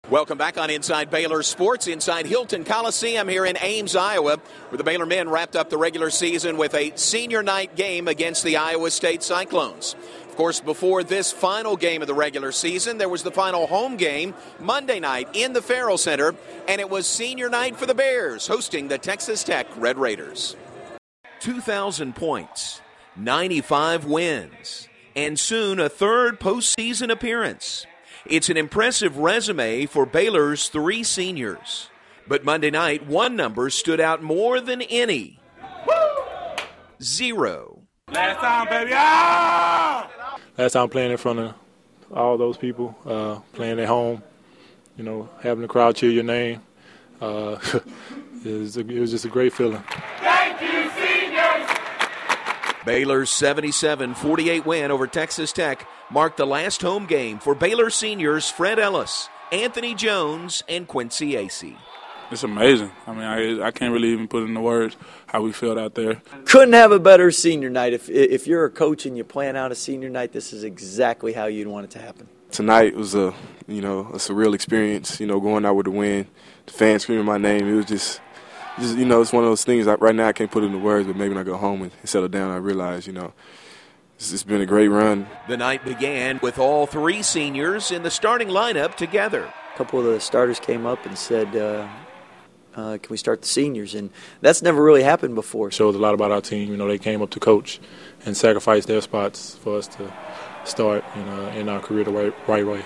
Welcome 0.10 0.38
back 0.38 0.58
on 0.60 0.70
Inside 0.70 1.10
Baylor 1.10 1.42
Sports, 1.42 1.88
inside 1.88 2.28
Hilton 2.28 2.66
Coliseum 2.66 3.28
here 3.28 3.46
in 3.46 3.58
Ames, 3.60 3.96
Iowa, 3.96 4.38
where 4.70 4.78
the 4.78 4.84
Baylor 4.84 5.06
men 5.06 5.30
wrapped 5.30 5.56
up 5.56 5.70
the 5.70 5.78
regular 5.78 6.10
season 6.10 6.58
with 6.58 6.76
a 6.76 6.92
senior 6.96 7.42
night 7.42 7.76
game 7.76 8.08
against 8.08 8.44
the 8.44 8.58
Iowa 8.58 8.92
State 8.92 9.24
Cyclones. 9.24 9.96
Of 10.34 10.38
course, 10.38 10.60
before 10.62 11.04
this 11.04 11.32
final 11.32 11.78
game 11.78 12.02
of 12.02 12.08
the 12.08 12.16
regular 12.16 12.52
season, 12.52 12.98
there 12.98 13.08
was 13.08 13.22
the 13.22 13.30
final 13.30 13.68
home 13.68 13.98
game 13.98 14.34
Monday 14.60 15.00
night 15.00 15.30
in 15.34 15.54
the 15.54 15.62
Ferrell 15.62 16.00
Center, 16.00 16.34
and 16.68 16.82
it 16.82 16.90
was 16.90 17.06
senior 17.06 17.50
night 17.50 17.78
for 17.78 17.86
the 17.86 17.94
Bears, 17.94 18.48
hosting 18.48 18.88
the 18.88 18.98
Texas 18.98 19.44
Tech 19.44 19.68
Red 19.78 20.00
Raiders. 20.00 20.56
2,000 21.42 22.16
points, 22.16 22.82
95 23.16 24.06
wins, 24.06 24.88
and 25.16 25.40
soon 25.40 25.80
a 25.80 25.88
third 25.88 26.40
postseason 26.40 27.12
appearance. 27.12 27.86
It's 28.26 28.50
an 28.50 28.58
impressive 28.58 29.18
resume 29.18 29.86
for 29.86 30.08
Baylor's 30.08 30.68
three 30.68 31.04
seniors. 31.04 31.92
But 32.28 32.44
Monday 32.44 32.72
night, 32.72 33.06
one 33.06 33.36
number 33.36 33.70
stood 33.70 34.00
out 34.00 34.24
more 34.24 34.60
than 34.60 34.82
any 34.82 35.40
zero. 37.00 37.84
Last 38.12 38.40
time, 38.40 38.68
baby. 38.68 38.94
Ah! 38.96 39.53
Last 40.58 40.74
time 40.74 40.90
playing 40.90 41.12
in 41.12 41.18
front 41.18 41.40
of 41.40 41.56
all 42.14 42.38
those 42.38 42.58
people, 42.58 42.96
uh, 43.06 43.40
playing 43.54 43.80
at 43.80 43.88
home, 43.88 44.22
you 44.98 45.04
know, 45.04 45.30
having 45.42 45.64
the 45.64 45.68
crowd 45.68 45.96
cheer 45.96 46.12
your 46.12 46.24
name. 46.24 46.62
Uh, 47.20 47.58
it, 48.46 48.60
was 48.60 48.78
a, 48.78 48.82
it 48.82 49.00
was 49.00 49.12
just 49.12 49.26
a 49.26 49.30
great 49.30 49.52
feeling. 49.52 49.84
Thank 50.20 50.62
you, 50.62 50.92
seniors! 50.92 51.78
Baylor's 52.86 53.32
77 53.32 54.14
48 54.14 54.66
win 54.66 54.92
over 54.92 55.08
Texas 55.08 55.52
Tech 55.52 55.88
marked 56.12 56.38
the 56.38 56.46
last 56.46 56.82
home 56.84 57.08
game 57.08 57.40
for 57.40 57.56
Baylor 57.56 57.90
seniors 57.90 58.50
Fred 58.50 58.78
Ellis, 58.78 59.30
Anthony 59.52 59.96
Jones, 59.96 60.62
and 60.70 60.88
Quincy 60.88 61.32
Acy. 61.32 61.78
It's 62.34 62.44
amazing. 62.44 62.92
I 63.08 63.12
mean, 63.12 63.24
I, 63.24 63.68
I 63.68 63.72
can't 63.72 63.94
really 63.94 64.10
even 64.10 64.28
put 64.28 64.44
it 64.44 64.48
into 64.48 64.60
words 64.60 64.98
how 65.28 65.42
we 65.42 65.52
felt 65.52 65.78
out 65.78 65.96
there. 65.96 66.22
Couldn't 66.46 66.74
have 66.74 66.92
a 66.92 67.00
better 67.00 67.32
senior 67.32 67.70
night. 67.70 67.94
If 67.94 68.10
if 68.10 68.48
you're 68.48 68.66
a 68.66 68.70
coach 68.70 69.06
and 69.06 69.16
you 69.16 69.24
plan 69.24 69.56
out 69.56 69.72
a 69.72 69.76
senior 69.76 70.10
night, 70.10 70.34
this 70.34 70.52
is 70.52 70.64
exactly 70.64 71.34
how 71.34 71.46
you'd 71.46 71.68
want 71.68 71.86
it 71.86 71.92
to 71.92 72.00
happen. 72.00 72.28
Tonight 72.52 72.96
was 72.96 73.16
a 73.16 73.34
you 73.68 73.82
know 73.82 74.02
a 74.08 74.18
surreal 74.18 74.54
experience. 74.54 75.20
You 75.20 75.28
know, 75.28 75.40
going 75.40 75.66
out 75.66 75.76
with 75.76 75.86
the 75.86 75.92
win, 75.92 76.28
the 76.66 76.74
fans 76.74 77.04
screaming 77.04 77.26
my 77.26 77.38
name. 77.38 77.68
It 77.68 77.76
was 77.76 77.86
just. 77.86 78.22
Just, 78.80 78.98
you 78.98 79.06
know, 79.06 79.22
it's 79.22 79.32
one 79.32 79.44
of 79.44 79.52
those 79.52 79.64
things. 79.64 79.86
Like 79.86 80.02
right 80.02 80.16
now, 80.16 80.28
I 80.28 80.34
can't 80.34 80.50
put 80.50 80.64
it 80.64 80.66
into 80.66 80.80
words, 80.80 81.06
but 81.06 81.16
maybe 81.16 81.30
when 81.30 81.38
I 81.38 81.44
go 81.44 81.58
home 81.58 81.84
and 81.84 81.92
settle 82.06 82.28
down, 82.28 82.50
I 82.50 82.56
realize, 82.56 83.06
you 83.06 83.14
know, 83.14 83.32
it's 84.18 84.42
been 84.42 84.62
a 84.62 84.66
great 84.66 84.88
run. 84.88 85.28
The 85.48 85.58
night 85.58 85.86
began 85.86 86.40
with 86.42 86.58
all 86.58 86.88
three 86.88 87.22
seniors 87.22 87.92
in 87.92 88.02
the 88.02 88.10
starting 88.10 88.48
lineup 88.48 88.96
together. 88.96 89.44
A 89.44 89.78
couple 89.78 90.00
of 90.00 90.06
the 90.06 90.20
starters 90.20 90.60
came 90.60 90.88
up 90.88 91.06
and 91.06 91.16
said, 91.16 91.56
uh, 91.56 91.88
uh, 92.76 92.98
"Can 93.02 93.10
we 93.10 93.18
start 93.18 93.42
the 93.42 93.48
seniors?" 93.48 93.96
And 93.96 94.10
that's 94.42 94.62
never 94.62 94.84
really 94.84 95.04
happened 95.04 95.36
before. 95.36 95.72
Shows 95.72 95.96
a 95.96 96.00
lot 96.00 96.14
about 96.14 96.32
our 96.32 96.42
team. 96.42 96.70
You 96.70 96.78
know, 96.78 96.88
they 96.88 96.98
came 96.98 97.22
up 97.22 97.30
to 97.32 97.40
coach 97.40 97.80
and 98.26 98.36
sacrificed 98.36 98.88
their 98.88 99.02
spots 99.02 99.56
for 99.56 99.78
us 99.78 99.88
to 99.88 100.12
start 100.66 101.04
you 101.16 101.24
know, 101.24 101.48
in 101.50 101.70
our 101.70 101.80
career 101.80 102.04
the 102.04 102.12
right, 102.12 102.34
right 102.48 102.66
way. 102.66 102.84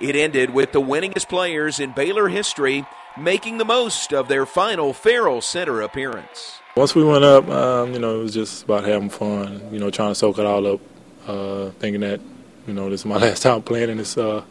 It 0.00 0.14
ended 0.16 0.50
with 0.50 0.72
the 0.72 0.80
winningest 0.80 1.28
players 1.28 1.80
in 1.80 1.92
Baylor 1.92 2.28
history 2.28 2.86
making 3.18 3.58
the 3.58 3.64
most 3.64 4.12
of 4.12 4.28
their 4.28 4.46
final 4.46 4.92
Ferrell 4.92 5.40
Center 5.40 5.80
appearance. 5.80 6.60
Once 6.76 6.94
we 6.94 7.02
went 7.02 7.24
up, 7.24 7.48
um, 7.48 7.92
you 7.92 7.98
know, 7.98 8.20
it 8.20 8.22
was 8.22 8.34
just 8.34 8.64
about 8.64 8.84
having 8.84 9.10
fun, 9.10 9.60
you 9.72 9.80
know, 9.80 9.90
trying 9.90 10.10
to 10.10 10.14
soak 10.14 10.38
it 10.38 10.46
all 10.46 10.74
up, 10.74 10.80
uh, 11.26 11.70
thinking 11.80 12.02
that, 12.02 12.20
you 12.66 12.74
know, 12.74 12.88
this 12.88 13.00
is 13.00 13.06
my 13.06 13.16
last 13.18 13.42
time 13.42 13.62
playing 13.62 13.90
in 13.90 13.98
this, 13.98 14.16
uh, 14.16 14.44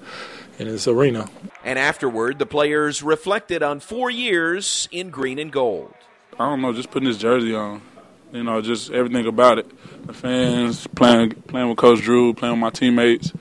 in 0.57 0.67
this 0.67 0.87
arena. 0.87 1.29
And 1.63 1.77
afterward, 1.77 2.39
the 2.39 2.45
players 2.45 3.03
reflected 3.03 3.63
on 3.63 3.79
four 3.79 4.09
years 4.09 4.87
in 4.91 5.09
green 5.09 5.39
and 5.39 5.51
gold. 5.51 5.93
I 6.39 6.49
don't 6.49 6.61
know, 6.61 6.73
just 6.73 6.91
putting 6.91 7.07
this 7.07 7.17
jersey 7.17 7.55
on, 7.55 7.81
you 8.31 8.43
know, 8.43 8.61
just 8.61 8.91
everything 8.91 9.25
about 9.25 9.59
it. 9.59 10.07
The 10.07 10.13
fans, 10.13 10.87
playing, 10.87 11.31
playing 11.31 11.69
with 11.69 11.77
Coach 11.77 12.01
Drew, 12.01 12.33
playing 12.33 12.53
with 12.53 12.61
my 12.61 12.69
teammates. 12.69 13.33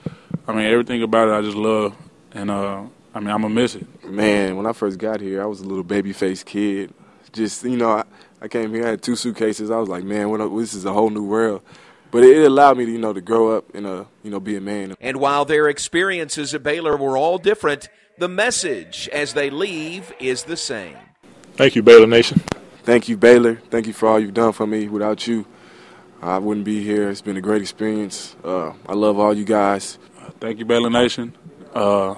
I 0.47 0.53
mean, 0.53 0.65
everything 0.65 1.03
about 1.03 1.29
it 1.29 1.33
I 1.33 1.41
just 1.41 1.57
love. 1.57 1.95
And, 2.31 2.49
uh, 2.49 2.83
I 3.13 3.19
mean, 3.19 3.29
I'm 3.29 3.41
gonna 3.41 3.53
miss 3.53 3.73
it. 3.73 4.05
Man, 4.05 4.57
when 4.57 4.65
I 4.65 4.73
first 4.73 4.99
got 4.99 5.21
here, 5.21 5.41
I 5.41 5.45
was 5.45 5.61
a 5.61 5.65
little 5.65 5.83
baby 5.83 6.13
faced 6.13 6.45
kid. 6.45 6.93
Just 7.31 7.63
you 7.63 7.75
know, 7.75 7.89
I, 7.89 8.03
I, 8.41 8.47
came 8.47 8.71
here, 8.71 8.85
I 8.85 8.89
had 8.91 9.01
two 9.01 9.15
suitcases. 9.15 9.71
I 9.71 9.77
was 9.77 9.89
like, 9.89 10.03
man, 10.03 10.29
what, 10.29 10.37
this 10.55 10.75
is 10.75 10.85
a 10.85 10.93
whole 10.93 11.09
new 11.09 11.23
world. 11.23 11.61
But 12.11 12.23
it, 12.23 12.37
it 12.37 12.45
allowed 12.45 12.77
me 12.77 12.85
to 12.85 12.91
you 12.91 12.97
know 12.97 13.13
to 13.13 13.21
grow 13.21 13.55
up 13.55 13.73
and 13.75 13.85
uh 13.85 14.05
you 14.23 14.31
know 14.31 14.39
be 14.39 14.55
a 14.55 14.61
man. 14.61 14.95
And 15.01 15.17
while 15.17 15.45
their 15.45 15.67
experiences 15.67 16.53
at 16.53 16.63
Baylor 16.63 16.97
were 16.97 17.17
all 17.17 17.37
different, 17.37 17.89
the 18.17 18.27
message 18.27 19.09
as 19.11 19.33
they 19.33 19.49
leave 19.49 20.13
is 20.19 20.43
the 20.43 20.57
same. 20.57 20.97
Thank 21.53 21.75
you, 21.75 21.83
Baylor 21.83 22.07
Nation. 22.07 22.41
Thank 22.83 23.09
you, 23.09 23.17
Baylor. 23.17 23.55
Thank 23.69 23.87
you 23.87 23.93
for 23.93 24.07
all 24.07 24.19
you've 24.19 24.33
done 24.33 24.53
for 24.53 24.65
me. 24.65 24.87
Without 24.87 25.27
you, 25.27 25.45
I 26.21 26.37
wouldn't 26.37 26.65
be 26.65 26.83
here. 26.83 27.09
It's 27.09 27.21
been 27.21 27.37
a 27.37 27.41
great 27.41 27.61
experience. 27.61 28.35
Uh, 28.43 28.73
I 28.87 28.93
love 28.93 29.19
all 29.19 29.33
you 29.33 29.45
guys. 29.45 29.97
Thank 30.39 30.59
you, 30.59 30.65
Baylor 30.65 30.89
Nation. 30.89 31.35
Uh, 31.73 32.15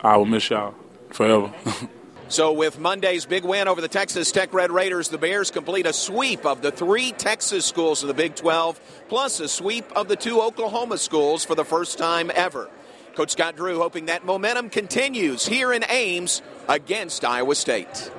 I 0.00 0.16
will 0.16 0.26
miss 0.26 0.48
y'all 0.50 0.74
forever. 1.10 1.52
so, 2.32 2.50
with 2.50 2.78
Monday's 2.78 3.26
big 3.26 3.44
win 3.44 3.68
over 3.68 3.82
the 3.82 3.88
Texas 3.88 4.32
Tech 4.32 4.54
Red 4.54 4.72
Raiders, 4.72 5.10
the 5.10 5.18
Bears 5.18 5.50
complete 5.50 5.84
a 5.84 5.92
sweep 5.92 6.46
of 6.46 6.62
the 6.62 6.70
three 6.70 7.12
Texas 7.12 7.66
schools 7.66 8.00
in 8.00 8.08
the 8.08 8.14
Big 8.14 8.34
12, 8.36 8.80
plus 9.10 9.38
a 9.38 9.48
sweep 9.48 9.84
of 9.92 10.08
the 10.08 10.16
two 10.16 10.40
Oklahoma 10.40 10.96
schools 10.96 11.44
for 11.44 11.54
the 11.54 11.64
first 11.66 11.98
time 11.98 12.30
ever. 12.34 12.70
Coach 13.14 13.32
Scott 13.32 13.56
Drew 13.56 13.80
hoping 13.80 14.06
that 14.06 14.24
momentum 14.24 14.70
continues 14.70 15.44
here 15.44 15.74
in 15.74 15.84
Ames 15.90 16.40
against 16.70 17.22
Iowa 17.22 17.54
State. 17.54 18.10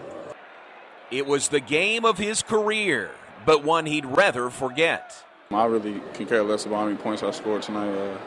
It 1.10 1.26
was 1.26 1.48
the 1.48 1.60
game 1.60 2.06
of 2.06 2.20
his 2.20 2.44
career, 2.44 3.10
but 3.48 3.64
one 3.64 3.88
he'd 3.88 4.06
rather 4.06 4.52
forget. 4.52 5.26
I 5.50 5.66
really 5.66 6.00
can 6.14 6.28
care 6.28 6.44
less 6.44 6.68
about 6.68 6.76
how 6.76 6.86
many 6.86 6.98
points 6.98 7.24
I 7.24 7.32
scored 7.32 7.64
tonight. 7.64 7.90
Uh, 7.90 8.18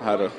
I 0.00 0.04
had 0.04 0.20
a 0.22 0.30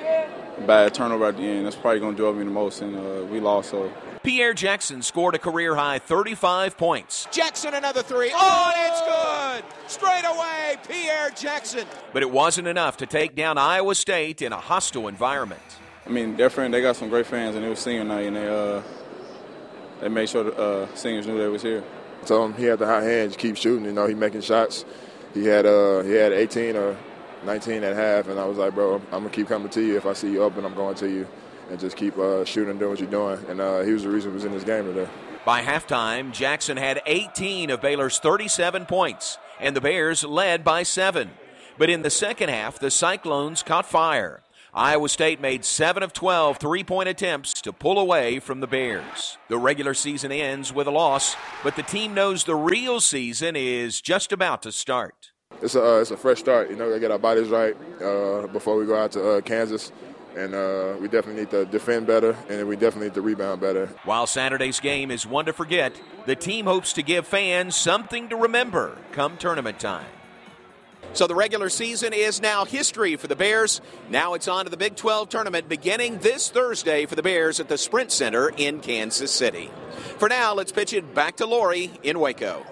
bad 0.66 0.94
turnover 0.94 1.26
at 1.26 1.36
the 1.36 1.44
end. 1.44 1.64
That's 1.64 1.76
probably 1.76 2.00
going 2.00 2.16
to 2.16 2.20
drive 2.20 2.34
me 2.34 2.42
the 2.42 2.50
most, 2.50 2.82
and 2.82 2.96
uh, 2.96 3.24
we 3.26 3.38
lost. 3.38 3.70
So. 3.70 3.92
Pierre 4.24 4.54
Jackson 4.54 5.02
scored 5.02 5.34
a 5.34 5.38
career 5.38 5.74
high 5.74 5.98
35 5.98 6.78
points. 6.78 7.28
Jackson 7.30 7.74
another 7.74 8.02
three. 8.02 8.30
Oh, 8.34 8.72
and 8.74 8.90
it's 8.90 9.02
good. 9.02 9.90
Straight 9.90 10.24
away, 10.24 10.76
Pierre 10.88 11.28
Jackson. 11.28 11.86
But 12.14 12.22
it 12.22 12.30
wasn't 12.30 12.66
enough 12.66 12.96
to 12.96 13.06
take 13.06 13.36
down 13.36 13.58
Iowa 13.58 13.94
State 13.94 14.40
in 14.40 14.50
a 14.50 14.56
hostile 14.56 15.08
environment. 15.08 15.60
I 16.06 16.08
mean, 16.08 16.36
their 16.36 16.48
friend, 16.48 16.72
they 16.72 16.80
got 16.80 16.96
some 16.96 17.10
great 17.10 17.26
fans, 17.26 17.54
and 17.54 17.62
it 17.62 17.68
was 17.68 17.80
senior 17.80 18.04
night, 18.04 18.26
and 18.26 18.36
they 18.36 18.48
uh, 18.48 18.82
they 20.00 20.08
made 20.08 20.30
sure 20.30 20.44
the 20.44 20.56
uh, 20.56 20.94
seniors 20.94 21.26
knew 21.26 21.36
they 21.36 21.48
was 21.48 21.60
here. 21.62 21.84
So 22.24 22.50
he 22.52 22.64
had 22.64 22.78
the 22.78 22.86
hot 22.86 23.02
hands, 23.02 23.36
keep 23.36 23.58
shooting. 23.58 23.84
You 23.84 23.92
know, 23.92 24.06
he 24.06 24.14
making 24.14 24.40
shots. 24.40 24.86
He 25.34 25.44
had 25.44 25.66
uh, 25.66 26.02
he 26.02 26.12
had 26.12 26.32
18 26.32 26.76
or 26.76 26.96
19 27.44 27.84
at 27.84 27.94
half, 27.94 28.28
and 28.28 28.40
I 28.40 28.46
was 28.46 28.56
like, 28.56 28.74
bro, 28.74 28.94
I'm 28.94 29.10
gonna 29.10 29.28
keep 29.28 29.48
coming 29.48 29.68
to 29.68 29.82
you. 29.82 29.98
If 29.98 30.06
I 30.06 30.14
see 30.14 30.32
you 30.32 30.42
open, 30.42 30.64
I'm 30.64 30.74
going 30.74 30.94
to 30.96 31.10
you, 31.10 31.28
and 31.70 31.78
just 31.78 31.96
keep 31.96 32.16
uh, 32.18 32.44
shooting 32.44 32.70
and 32.70 32.78
doing 32.78 32.90
what 32.90 33.00
you're 33.00 33.10
doing. 33.10 33.38
And 33.48 33.60
uh, 33.60 33.80
he 33.80 33.92
was 33.92 34.02
the 34.02 34.08
reason 34.08 34.30
he 34.30 34.34
was 34.34 34.44
in 34.44 34.52
this 34.52 34.64
game 34.64 34.84
today. 34.84 35.08
By 35.44 35.62
halftime, 35.62 36.32
Jackson 36.32 36.76
had 36.76 37.02
18 37.06 37.70
of 37.70 37.80
Baylor's 37.80 38.18
37 38.18 38.86
points, 38.86 39.38
and 39.60 39.76
the 39.76 39.80
Bears 39.80 40.24
led 40.24 40.64
by 40.64 40.82
seven. 40.82 41.30
But 41.76 41.90
in 41.90 42.02
the 42.02 42.10
second 42.10 42.48
half, 42.48 42.78
the 42.78 42.90
Cyclones 42.90 43.62
caught 43.62 43.86
fire. 43.86 44.42
Iowa 44.72 45.08
State 45.08 45.40
made 45.40 45.64
7 45.64 46.02
of 46.02 46.12
12 46.12 46.58
three 46.58 46.82
point 46.82 47.08
attempts 47.08 47.52
to 47.62 47.72
pull 47.72 47.98
away 47.98 48.40
from 48.40 48.60
the 48.60 48.66
Bears. 48.66 49.38
The 49.48 49.58
regular 49.58 49.94
season 49.94 50.32
ends 50.32 50.72
with 50.72 50.86
a 50.86 50.90
loss, 50.90 51.36
but 51.62 51.76
the 51.76 51.82
team 51.82 52.14
knows 52.14 52.44
the 52.44 52.56
real 52.56 53.00
season 53.00 53.54
is 53.54 54.00
just 54.00 54.32
about 54.32 54.62
to 54.62 54.72
start 54.72 55.30
it's 55.62 55.74
a 55.74 55.82
uh, 55.82 56.00
it's 56.00 56.10
a 56.10 56.16
fresh 56.16 56.38
start. 56.38 56.70
You 56.70 56.76
know, 56.76 56.90
we 56.90 56.98
get 57.00 57.10
our 57.10 57.18
bodies 57.18 57.48
right 57.48 57.76
uh, 58.02 58.46
before 58.48 58.76
we 58.76 58.86
go 58.86 58.96
out 58.96 59.12
to 59.12 59.30
uh, 59.30 59.40
Kansas, 59.40 59.92
and 60.36 60.54
uh, 60.54 60.96
we 61.00 61.08
definitely 61.08 61.42
need 61.42 61.50
to 61.50 61.64
defend 61.66 62.06
better, 62.06 62.36
and 62.48 62.66
we 62.68 62.76
definitely 62.76 63.08
need 63.08 63.14
to 63.14 63.22
rebound 63.22 63.60
better. 63.60 63.86
While 64.04 64.26
Saturday's 64.26 64.80
game 64.80 65.10
is 65.10 65.26
one 65.26 65.46
to 65.46 65.52
forget, 65.52 66.00
the 66.26 66.36
team 66.36 66.66
hopes 66.66 66.92
to 66.94 67.02
give 67.02 67.26
fans 67.26 67.76
something 67.76 68.28
to 68.28 68.36
remember 68.36 68.96
come 69.12 69.36
tournament 69.36 69.78
time. 69.78 70.06
So 71.12 71.28
the 71.28 71.34
regular 71.34 71.68
season 71.68 72.12
is 72.12 72.42
now 72.42 72.64
history 72.64 73.14
for 73.14 73.28
the 73.28 73.36
Bears. 73.36 73.80
Now 74.08 74.34
it's 74.34 74.48
on 74.48 74.64
to 74.64 74.70
the 74.70 74.76
Big 74.76 74.96
12 74.96 75.28
tournament 75.28 75.68
beginning 75.68 76.18
this 76.18 76.50
Thursday 76.50 77.06
for 77.06 77.14
the 77.14 77.22
Bears 77.22 77.60
at 77.60 77.68
the 77.68 77.78
Sprint 77.78 78.10
Center 78.10 78.50
in 78.56 78.80
Kansas 78.80 79.30
City. 79.30 79.70
For 80.18 80.28
now, 80.28 80.54
let's 80.54 80.72
pitch 80.72 80.92
it 80.92 81.14
back 81.14 81.36
to 81.36 81.46
Lori 81.46 81.92
in 82.02 82.18
Waco. 82.18 82.66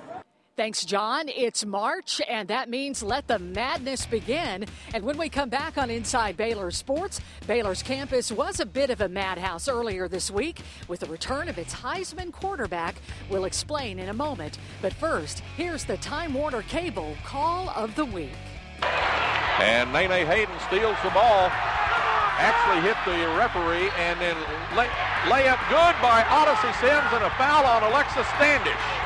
Thanks, 0.55 0.85
John. 0.85 1.31
It's 1.31 1.65
March, 1.65 2.21
and 2.29 2.47
that 2.49 2.69
means 2.69 3.03
let 3.03 3.27
the 3.27 3.39
madness 3.39 4.05
begin. 4.05 4.67
And 4.93 5.03
when 5.03 5.17
we 5.17 5.31
come 5.31 5.49
back 5.49 5.79
on 5.79 5.89
Inside 5.89 6.37
Baylor 6.37 6.71
Sports, 6.71 7.23
Baylor's 7.47 7.83
campus 7.83 8.31
was 8.31 8.61
a 8.61 8.67
bit 8.67 8.91
of 8.91 9.01
a 9.01 9.09
madhouse 9.09 9.67
earlier 9.67 10.09
this 10.09 10.31
week 10.31 10.61
with 10.89 11.01
the 11.01 11.07
return 11.07 11.49
of 11.49 11.57
its 11.57 11.73
Heisman 11.73 12.33
quarterback. 12.33 12.97
We'll 13.31 13.47
explain 13.47 13.99
in 13.99 14.11
a 14.11 14.15
moment. 14.15 14.59
But 14.83 14.93
first, 14.93 15.41
here's 15.57 15.85
the 15.85 15.97
Time 15.97 16.35
Warner 16.35 16.63
Cable 16.63 17.17
Call 17.25 17.71
of 17.71 17.95
the 17.95 18.05
Week. 18.05 18.37
And 19.59 19.91
Nene 19.91 20.27
Hayden 20.27 20.59
steals 20.69 20.99
the 21.03 21.11
ball. 21.11 21.49
Actually 22.37 22.83
hit 22.83 22.97
the 23.07 23.17
referee 23.39 23.89
and 23.97 24.21
then 24.21 24.37
lay, 24.77 24.89
layup 25.33 25.61
good 25.71 25.97
by 26.03 26.27
Odyssey 26.29 26.73
Sims 26.79 27.09
and 27.13 27.25
a 27.25 27.31
foul 27.39 27.65
on 27.65 27.83
Alexis 27.85 28.27
Standish. 28.37 29.02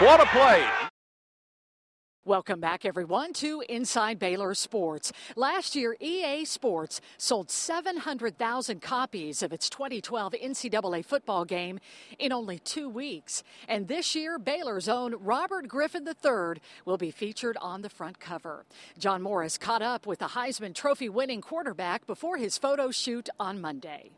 What 0.00 0.20
a 0.20 0.26
play. 0.26 0.64
Welcome 2.24 2.60
back, 2.60 2.84
everyone, 2.84 3.32
to 3.32 3.64
Inside 3.68 4.20
Baylor 4.20 4.54
Sports. 4.54 5.12
Last 5.34 5.74
year, 5.74 5.96
EA 5.98 6.44
Sports 6.44 7.00
sold 7.16 7.50
700,000 7.50 8.80
copies 8.80 9.42
of 9.42 9.52
its 9.52 9.68
2012 9.68 10.34
NCAA 10.34 11.04
football 11.04 11.44
game 11.44 11.80
in 12.20 12.30
only 12.30 12.60
two 12.60 12.88
weeks. 12.88 13.42
And 13.66 13.88
this 13.88 14.14
year, 14.14 14.38
Baylor's 14.38 14.88
own 14.88 15.16
Robert 15.18 15.66
Griffin 15.66 16.06
III 16.06 16.62
will 16.84 16.98
be 16.98 17.10
featured 17.10 17.56
on 17.60 17.82
the 17.82 17.90
front 17.90 18.20
cover. 18.20 18.66
John 18.98 19.20
Morris 19.20 19.58
caught 19.58 19.82
up 19.82 20.06
with 20.06 20.20
the 20.20 20.26
Heisman 20.26 20.76
Trophy 20.76 21.08
winning 21.08 21.40
quarterback 21.40 22.06
before 22.06 22.36
his 22.36 22.56
photo 22.56 22.92
shoot 22.92 23.28
on 23.40 23.60
Monday. 23.60 24.10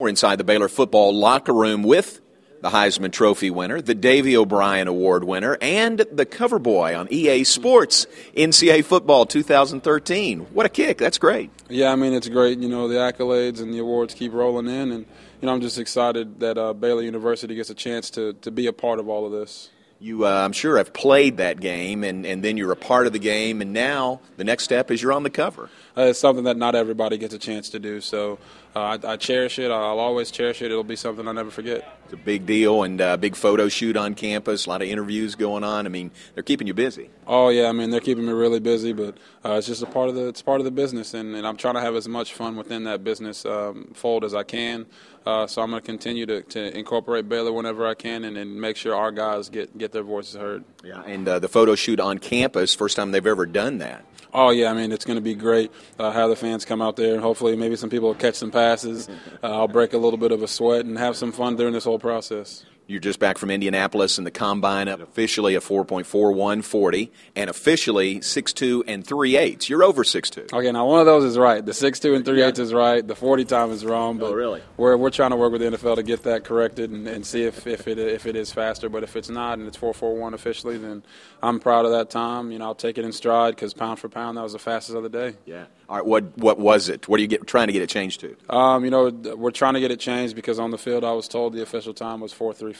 We're 0.00 0.08
inside 0.08 0.36
the 0.36 0.44
Baylor 0.44 0.68
football 0.68 1.14
locker 1.14 1.52
room 1.52 1.82
with 1.82 2.22
the 2.60 2.70
Heisman 2.70 3.12
Trophy 3.12 3.50
winner, 3.50 3.80
the 3.80 3.94
Davy 3.94 4.36
O'Brien 4.36 4.88
Award 4.88 5.24
winner, 5.24 5.56
and 5.60 5.98
the 6.10 6.26
cover 6.26 6.58
boy 6.58 6.96
on 6.96 7.08
EA 7.10 7.44
Sports 7.44 8.06
NCAA 8.36 8.84
Football 8.84 9.26
2013. 9.26 10.40
What 10.52 10.66
a 10.66 10.68
kick! 10.68 10.98
That's 10.98 11.18
great. 11.18 11.50
Yeah, 11.68 11.92
I 11.92 11.96
mean 11.96 12.12
it's 12.12 12.28
great. 12.28 12.58
You 12.58 12.68
know 12.68 12.88
the 12.88 12.96
accolades 12.96 13.60
and 13.60 13.72
the 13.72 13.78
awards 13.78 14.14
keep 14.14 14.32
rolling 14.32 14.66
in, 14.66 14.92
and 14.92 15.06
you 15.40 15.46
know 15.46 15.52
I'm 15.52 15.60
just 15.60 15.78
excited 15.78 16.40
that 16.40 16.58
uh, 16.58 16.72
Baylor 16.72 17.02
University 17.02 17.54
gets 17.54 17.70
a 17.70 17.74
chance 17.74 18.10
to 18.10 18.32
to 18.34 18.50
be 18.50 18.66
a 18.66 18.72
part 18.72 18.98
of 18.98 19.08
all 19.08 19.26
of 19.26 19.32
this. 19.32 19.70
You, 20.00 20.26
uh, 20.26 20.30
I'm 20.30 20.52
sure, 20.52 20.76
have 20.76 20.92
played 20.92 21.38
that 21.38 21.58
game, 21.58 22.04
and, 22.04 22.24
and 22.24 22.40
then 22.40 22.56
you're 22.56 22.70
a 22.70 22.76
part 22.76 23.08
of 23.08 23.12
the 23.12 23.18
game, 23.18 23.60
and 23.60 23.72
now 23.72 24.20
the 24.36 24.44
next 24.44 24.62
step 24.62 24.92
is 24.92 25.02
you're 25.02 25.12
on 25.12 25.24
the 25.24 25.30
cover. 25.30 25.70
Uh, 25.96 26.02
it's 26.02 26.20
something 26.20 26.44
that 26.44 26.56
not 26.56 26.76
everybody 26.76 27.18
gets 27.18 27.34
a 27.34 27.38
chance 27.38 27.70
to 27.70 27.80
do, 27.80 28.00
so 28.00 28.38
uh, 28.76 28.98
I, 29.02 29.12
I 29.12 29.16
cherish 29.16 29.58
it. 29.58 29.70
I'll 29.70 29.98
always 29.98 30.30
cherish 30.30 30.62
it. 30.62 30.70
It'll 30.70 30.84
be 30.84 30.96
something 30.96 31.26
I'll 31.26 31.34
never 31.34 31.50
forget. 31.50 31.98
It's 32.04 32.14
a 32.14 32.16
big 32.16 32.46
deal 32.46 32.84
and 32.84 33.00
a 33.00 33.18
big 33.18 33.36
photo 33.36 33.68
shoot 33.68 33.96
on 33.96 34.14
campus, 34.14 34.66
a 34.66 34.70
lot 34.70 34.80
of 34.80 34.88
interviews 34.88 35.34
going 35.34 35.64
on. 35.64 35.84
I 35.84 35.88
mean, 35.90 36.10
they're 36.34 36.42
keeping 36.42 36.66
you 36.66 36.74
busy. 36.74 37.10
Oh 37.26 37.50
yeah, 37.50 37.68
I 37.68 37.72
mean 37.72 37.90
they're 37.90 38.00
keeping 38.00 38.24
me 38.24 38.32
really 38.32 38.60
busy, 38.60 38.92
but 38.92 39.18
uh, 39.44 39.54
it's 39.54 39.66
just 39.66 39.82
a 39.82 39.86
part 39.86 40.08
of 40.08 40.14
the 40.14 40.28
it's 40.28 40.40
part 40.40 40.60
of 40.60 40.64
the 40.64 40.70
business, 40.70 41.12
and, 41.12 41.34
and 41.36 41.46
I'm 41.46 41.56
trying 41.56 41.74
to 41.74 41.80
have 41.80 41.94
as 41.94 42.08
much 42.08 42.32
fun 42.32 42.56
within 42.56 42.84
that 42.84 43.04
business 43.04 43.44
um, 43.44 43.90
fold 43.94 44.24
as 44.24 44.34
I 44.34 44.42
can. 44.42 44.86
Uh, 45.26 45.46
so 45.46 45.60
I'm 45.60 45.68
going 45.68 45.82
to 45.82 45.86
continue 45.86 46.24
to, 46.24 46.40
to 46.40 46.78
incorporate 46.78 47.28
Baylor 47.28 47.52
whenever 47.52 47.86
I 47.86 47.92
can, 47.92 48.24
and, 48.24 48.38
and 48.38 48.58
make 48.58 48.76
sure 48.76 48.94
our 48.94 49.12
guys 49.12 49.50
get 49.50 49.76
get 49.76 49.92
their 49.92 50.02
voices 50.02 50.36
heard. 50.36 50.64
Yeah, 50.84 51.02
and 51.02 51.26
uh, 51.26 51.38
the 51.38 51.48
photo 51.48 51.74
shoot 51.74 52.00
on 52.00 52.18
campus, 52.18 52.74
first 52.74 52.96
time 52.96 53.10
they've 53.10 53.26
ever 53.26 53.46
done 53.46 53.78
that. 53.78 54.04
Oh 54.32 54.50
yeah, 54.50 54.70
I 54.70 54.74
mean 54.74 54.92
it's 54.92 55.04
going 55.04 55.16
to 55.16 55.22
be 55.22 55.34
great. 55.34 55.72
Uh, 55.98 56.10
have 56.10 56.30
the 56.30 56.36
fans 56.36 56.64
come 56.64 56.82
out 56.82 56.96
there, 56.96 57.14
and 57.14 57.22
hopefully 57.22 57.56
maybe 57.56 57.76
some 57.76 57.90
people 57.90 58.08
will 58.08 58.14
catch 58.14 58.34
some 58.36 58.50
passes. 58.50 59.08
Uh, 59.42 59.52
I'll 59.52 59.68
break 59.68 59.92
a 59.92 59.98
little 59.98 60.18
bit 60.18 60.32
of 60.32 60.42
a 60.42 60.48
sweat 60.48 60.84
and 60.84 60.98
have 60.98 61.16
some 61.16 61.32
fun 61.32 61.56
during 61.56 61.72
this 61.72 61.84
whole 61.84 61.98
process. 61.98 62.64
You're 62.88 63.00
just 63.00 63.18
back 63.18 63.36
from 63.36 63.50
Indianapolis 63.50 64.16
and 64.16 64.26
the 64.26 64.30
combine 64.30 64.88
officially 64.88 65.54
a 65.54 65.60
4.4140 65.60 67.10
and 67.36 67.50
officially 67.50 68.20
6'2 68.20 68.84
and 68.86 69.06
3 69.06 69.36
eighths. 69.36 69.68
You're 69.68 69.82
over 69.84 70.04
6'2. 70.04 70.54
Okay, 70.54 70.72
now 70.72 70.86
one 70.86 70.98
of 70.98 71.04
those 71.04 71.22
is 71.22 71.36
right. 71.36 71.64
The 71.64 71.72
6'2 71.72 72.16
and 72.16 72.24
3 72.24 72.42
eighths 72.42 72.58
is 72.58 72.72
right. 72.72 73.06
The 73.06 73.14
40 73.14 73.44
time 73.44 73.72
is 73.72 73.84
wrong. 73.84 74.16
But 74.16 74.30
oh, 74.30 74.32
really? 74.32 74.62
We're, 74.78 74.96
we're 74.96 75.10
trying 75.10 75.32
to 75.32 75.36
work 75.36 75.52
with 75.52 75.60
the 75.60 75.76
NFL 75.76 75.96
to 75.96 76.02
get 76.02 76.22
that 76.22 76.44
corrected 76.44 76.90
and, 76.90 77.06
and 77.06 77.26
see 77.26 77.42
if, 77.42 77.66
if, 77.66 77.86
it, 77.86 77.98
if 77.98 78.24
it 78.24 78.36
is 78.36 78.54
faster. 78.54 78.88
But 78.88 79.02
if 79.02 79.16
it's 79.16 79.28
not 79.28 79.58
and 79.58 79.68
it's 79.68 79.76
4.41 79.76 80.32
officially, 80.32 80.78
then 80.78 81.02
I'm 81.42 81.60
proud 81.60 81.84
of 81.84 81.90
that 81.90 82.08
time. 82.08 82.50
You 82.50 82.58
know, 82.58 82.64
I'll 82.64 82.74
take 82.74 82.96
it 82.96 83.04
in 83.04 83.12
stride 83.12 83.54
because 83.54 83.74
pound 83.74 83.98
for 83.98 84.08
pound, 84.08 84.38
that 84.38 84.42
was 84.42 84.54
the 84.54 84.58
fastest 84.58 84.96
of 84.96 85.02
the 85.02 85.10
day. 85.10 85.34
Yeah. 85.44 85.66
All 85.88 85.96
right, 85.96 86.04
what 86.04 86.36
what 86.36 86.58
was 86.58 86.90
it? 86.90 87.08
What 87.08 87.18
are 87.18 87.22
you 87.22 87.28
get, 87.28 87.46
trying 87.46 87.68
to 87.68 87.72
get 87.72 87.80
it 87.80 87.88
changed 87.88 88.20
to? 88.20 88.36
Um, 88.54 88.84
you 88.84 88.90
know, 88.90 89.08
we're 89.08 89.50
trying 89.50 89.72
to 89.72 89.80
get 89.80 89.90
it 89.90 89.98
changed 89.98 90.36
because 90.36 90.58
on 90.58 90.70
the 90.70 90.76
field 90.76 91.02
I 91.02 91.12
was 91.12 91.28
told 91.28 91.54
the 91.54 91.62
official 91.62 91.94
time 91.94 92.20
was 92.20 92.30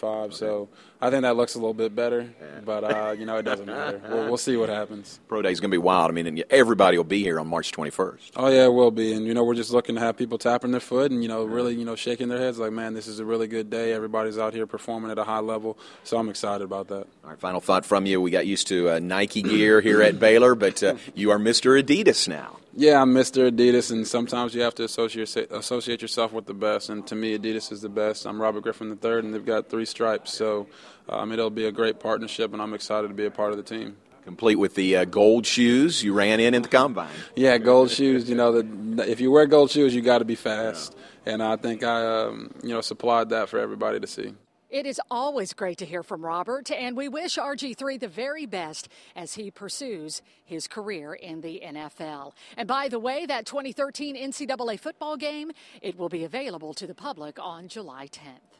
4:35. 0.00 0.24
Okay. 0.24 0.34
So 0.34 0.68
I 1.00 1.10
think 1.10 1.22
that 1.22 1.36
looks 1.36 1.54
a 1.54 1.58
little 1.58 1.74
bit 1.74 1.94
better, 1.94 2.22
yeah. 2.22 2.60
but 2.64 2.84
uh, 2.84 3.14
you 3.16 3.24
know 3.24 3.36
it 3.36 3.44
doesn't 3.44 3.66
matter. 3.66 4.00
We'll, 4.08 4.26
we'll, 4.26 4.36
see 4.36 4.56
what 4.56 4.68
happens. 4.68 5.20
Pro 5.28 5.42
Day 5.42 5.52
is 5.52 5.60
going 5.60 5.70
to 5.70 5.74
be 5.74 5.78
wild. 5.78 6.10
I 6.10 6.14
mean, 6.14 6.42
everybody 6.50 6.96
will 6.96 7.04
be 7.04 7.22
here 7.22 7.38
on 7.38 7.46
March 7.46 7.72
21st. 7.72 8.30
Oh 8.36 8.48
yeah, 8.48 8.64
it 8.64 8.72
will 8.72 8.90
be, 8.90 9.12
and 9.12 9.26
you 9.26 9.34
know 9.34 9.44
we're 9.44 9.54
just 9.54 9.70
looking 9.70 9.96
to 9.96 10.00
have 10.00 10.16
people 10.16 10.38
tapping 10.38 10.70
their 10.70 10.80
foot 10.80 11.10
and 11.10 11.22
you 11.22 11.28
know 11.28 11.44
really 11.44 11.74
you 11.74 11.84
know 11.84 11.94
shaking 11.94 12.28
their 12.28 12.38
heads 12.38 12.58
like, 12.58 12.72
man, 12.72 12.94
this 12.94 13.06
is 13.06 13.18
a 13.18 13.24
really 13.24 13.46
good 13.46 13.70
day. 13.70 13.92
Everybody's 13.92 14.38
out 14.38 14.54
here 14.54 14.66
performing 14.66 15.10
at 15.10 15.18
a 15.18 15.24
high 15.24 15.40
level, 15.40 15.78
so 16.04 16.16
I'm 16.16 16.28
excited 16.28 16.64
about 16.64 16.88
that. 16.88 17.06
All 17.24 17.30
right, 17.30 17.38
final 17.38 17.60
thought 17.60 17.84
from 17.84 18.06
you. 18.06 18.20
We 18.20 18.30
got 18.30 18.46
used 18.46 18.68
to 18.68 18.90
uh, 18.90 18.98
Nike 18.98 19.42
gear 19.42 19.80
here 19.80 20.02
at 20.02 20.18
Baylor, 20.18 20.54
but 20.54 20.82
uh, 20.82 20.96
you 21.14 21.30
are 21.30 21.38
Mr. 21.38 21.82
Adidas 21.82 22.28
now. 22.28 22.58
Yeah, 22.80 23.02
I'm 23.02 23.12
Mr. 23.12 23.50
Adidas, 23.50 23.90
and 23.90 24.06
sometimes 24.06 24.54
you 24.54 24.60
have 24.60 24.76
to 24.76 24.84
associate 24.84 25.50
associate 25.50 26.00
yourself 26.00 26.32
with 26.32 26.46
the 26.46 26.54
best. 26.54 26.90
And 26.90 27.04
to 27.08 27.16
me, 27.16 27.36
Adidas 27.36 27.72
is 27.72 27.80
the 27.80 27.88
best. 27.88 28.24
I'm 28.24 28.40
Robert 28.40 28.60
Griffin 28.60 28.96
III, 29.02 29.18
and 29.18 29.34
they've 29.34 29.44
got 29.44 29.68
three 29.68 29.84
stripes, 29.84 30.32
so 30.32 30.68
um, 31.08 31.32
it'll 31.32 31.50
be 31.50 31.64
a 31.64 31.72
great 31.72 31.98
partnership, 31.98 32.52
and 32.52 32.62
I'm 32.62 32.74
excited 32.74 33.08
to 33.08 33.14
be 33.14 33.26
a 33.26 33.32
part 33.32 33.50
of 33.50 33.56
the 33.56 33.64
team. 33.64 33.96
Complete 34.22 34.60
with 34.60 34.76
the 34.76 34.98
uh, 34.98 35.04
gold 35.06 35.44
shoes 35.44 36.04
you 36.04 36.12
ran 36.12 36.38
in 36.38 36.54
in 36.54 36.62
the 36.62 36.68
combine. 36.68 37.10
Yeah, 37.34 37.58
gold 37.58 37.90
shoes. 37.90 38.30
You 38.30 38.36
know, 38.36 38.62
the, 38.62 39.10
if 39.10 39.20
you 39.20 39.32
wear 39.32 39.46
gold 39.46 39.72
shoes, 39.72 39.92
you 39.92 40.00
got 40.00 40.18
to 40.18 40.24
be 40.24 40.36
fast, 40.36 40.94
yeah. 41.26 41.32
and 41.32 41.42
I 41.42 41.56
think 41.56 41.82
I, 41.82 42.06
um, 42.06 42.54
you 42.62 42.68
know, 42.68 42.80
supplied 42.80 43.30
that 43.30 43.48
for 43.48 43.58
everybody 43.58 43.98
to 43.98 44.06
see. 44.06 44.34
It 44.70 44.84
is 44.84 45.00
always 45.10 45.54
great 45.54 45.78
to 45.78 45.86
hear 45.86 46.02
from 46.02 46.22
Robert, 46.22 46.70
and 46.70 46.94
we 46.94 47.08
wish 47.08 47.38
RG3 47.38 47.98
the 48.00 48.06
very 48.06 48.44
best 48.44 48.90
as 49.16 49.32
he 49.32 49.50
pursues 49.50 50.20
his 50.44 50.68
career 50.68 51.14
in 51.14 51.40
the 51.40 51.62
NFL. 51.64 52.32
And 52.54 52.68
by 52.68 52.88
the 52.88 52.98
way, 52.98 53.24
that 53.24 53.46
2013 53.46 54.14
NCAA 54.14 54.78
football 54.78 55.16
game, 55.16 55.52
it 55.80 55.96
will 55.96 56.10
be 56.10 56.22
available 56.22 56.74
to 56.74 56.86
the 56.86 56.94
public 56.94 57.38
on 57.38 57.68
July 57.68 58.08
10th. 58.08 58.58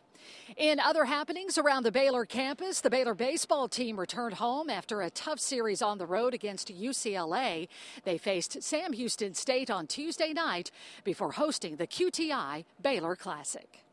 In 0.57 0.81
other 0.81 1.05
happenings 1.05 1.59
around 1.59 1.83
the 1.83 1.93
Baylor 1.93 2.25
campus, 2.25 2.81
the 2.81 2.89
Baylor 2.89 3.15
baseball 3.15 3.69
team 3.69 4.01
returned 4.01 4.37
home 4.37 4.71
after 4.71 5.03
a 5.03 5.11
tough 5.11 5.39
series 5.39 5.83
on 5.83 5.99
the 5.99 6.07
road 6.07 6.33
against 6.33 6.75
UCLA. 6.75 7.69
They 8.05 8.17
faced 8.17 8.63
Sam 8.63 8.95
Houston 8.95 9.35
State 9.35 9.71
on 9.71 9.87
Tuesday 9.87 10.33
night 10.33 10.71
before 11.05 11.33
hosting 11.33 11.77
the 11.77 11.87
QTI 11.87 12.65
Baylor 12.81 13.15
Classic. 13.15 13.85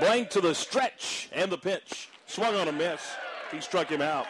Blank 0.00 0.30
to 0.30 0.40
the 0.40 0.54
stretch 0.54 1.28
and 1.32 1.50
the 1.50 1.58
pitch. 1.58 2.08
Swung 2.26 2.54
on 2.56 2.68
a 2.68 2.72
miss. 2.72 3.02
He 3.50 3.60
struck 3.60 3.88
him 3.88 4.02
out. 4.02 4.26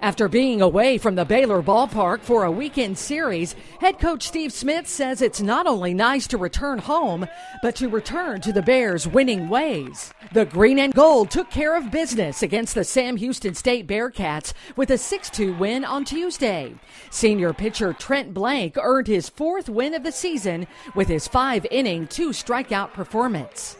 After 0.00 0.28
being 0.28 0.60
away 0.60 0.98
from 0.98 1.14
the 1.14 1.24
Baylor 1.24 1.62
ballpark 1.62 2.20
for 2.20 2.44
a 2.44 2.50
weekend 2.50 2.98
series, 2.98 3.54
head 3.80 3.98
coach 3.98 4.26
Steve 4.26 4.52
Smith 4.52 4.86
says 4.86 5.22
it's 5.22 5.40
not 5.40 5.66
only 5.66 5.94
nice 5.94 6.26
to 6.26 6.36
return 6.36 6.78
home, 6.78 7.26
but 7.62 7.74
to 7.76 7.88
return 7.88 8.40
to 8.42 8.52
the 8.52 8.60
Bears' 8.60 9.08
winning 9.08 9.48
ways. 9.48 10.12
The 10.32 10.44
green 10.44 10.78
and 10.78 10.92
gold 10.92 11.30
took 11.30 11.50
care 11.50 11.74
of 11.74 11.90
business 11.90 12.42
against 12.42 12.74
the 12.74 12.84
Sam 12.84 13.16
Houston 13.16 13.54
State 13.54 13.86
Bearcats 13.86 14.52
with 14.76 14.90
a 14.90 14.98
6 14.98 15.30
2 15.30 15.54
win 15.54 15.84
on 15.84 16.04
Tuesday. 16.04 16.74
Senior 17.10 17.54
pitcher 17.54 17.94
Trent 17.94 18.34
Blank 18.34 18.76
earned 18.76 19.06
his 19.06 19.30
fourth 19.30 19.68
win 19.70 19.94
of 19.94 20.02
the 20.02 20.12
season 20.12 20.66
with 20.94 21.08
his 21.08 21.26
five 21.28 21.66
inning, 21.70 22.06
two 22.08 22.30
strikeout 22.30 22.92
performance. 22.92 23.78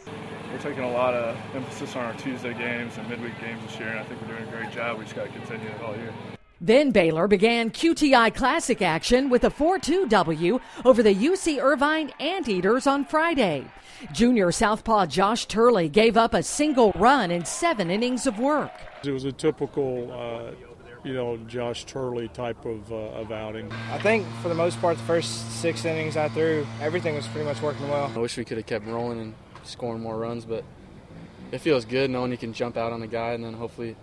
We're 0.55 0.61
taking 0.61 0.85
a 0.85 0.91
lot 0.91 1.13
of 1.13 1.35
emphasis 1.53 1.97
on 1.97 2.05
our 2.05 2.13
Tuesday 2.13 2.53
games 2.53 2.97
and 2.97 3.09
midweek 3.09 3.37
games 3.41 3.61
this 3.65 3.77
year, 3.77 3.89
and 3.89 3.99
I 3.99 4.03
think 4.03 4.21
we're 4.21 4.29
doing 4.29 4.47
a 4.47 4.51
great 4.51 4.71
job. 4.71 4.97
We 4.97 5.03
just 5.03 5.13
got 5.13 5.25
to 5.25 5.31
continue 5.33 5.67
it 5.67 5.81
all 5.81 5.93
year. 5.97 6.04
Then 6.61 6.91
Baylor 6.91 7.27
began 7.27 7.69
QTI 7.69 8.33
Classic 8.33 8.81
action 8.81 9.29
with 9.29 9.43
a 9.43 9.49
4 9.49 9.77
2 9.77 10.07
W 10.07 10.59
over 10.85 11.03
the 11.03 11.13
UC 11.13 11.61
Irvine 11.61 12.11
Anteaters 12.19 12.87
on 12.87 13.05
Friday. 13.05 13.65
Junior 14.13 14.51
Southpaw 14.51 15.05
Josh 15.07 15.45
Turley 15.45 15.89
gave 15.89 16.17
up 16.17 16.33
a 16.33 16.41
single 16.41 16.91
run 16.93 17.29
in 17.29 17.45
seven 17.45 17.91
innings 17.91 18.25
of 18.25 18.39
work. 18.39 18.71
It 19.03 19.11
was 19.11 19.25
a 19.25 19.31
typical, 19.31 20.11
uh, 20.11 20.51
you 21.03 21.13
know, 21.13 21.37
Josh 21.45 21.85
Turley 21.85 22.29
type 22.29 22.65
of, 22.65 22.91
uh, 22.91 22.95
of 22.95 23.31
outing. 23.31 23.71
I 23.91 23.99
think 23.99 24.25
for 24.41 24.49
the 24.49 24.55
most 24.55 24.79
part, 24.81 24.97
the 24.97 25.03
first 25.03 25.61
six 25.61 25.85
innings 25.85 26.17
I 26.17 26.29
threw, 26.29 26.65
everything 26.81 27.15
was 27.15 27.27
pretty 27.27 27.45
much 27.45 27.61
working 27.61 27.87
well. 27.89 28.11
I 28.15 28.17
wish 28.17 28.37
we 28.37 28.45
could 28.45 28.57
have 28.57 28.65
kept 28.65 28.87
rolling 28.87 29.19
and 29.19 29.33
scoring 29.63 30.01
more 30.01 30.17
runs, 30.17 30.45
but 30.45 30.63
it 31.51 31.59
feels 31.59 31.85
good 31.85 32.09
knowing 32.09 32.31
you 32.31 32.37
can 32.37 32.53
jump 32.53 32.77
out 32.77 32.91
on 32.91 33.01
the 33.01 33.07
guy, 33.07 33.33
and 33.33 33.43
then 33.43 33.53
hopefully 33.53 33.95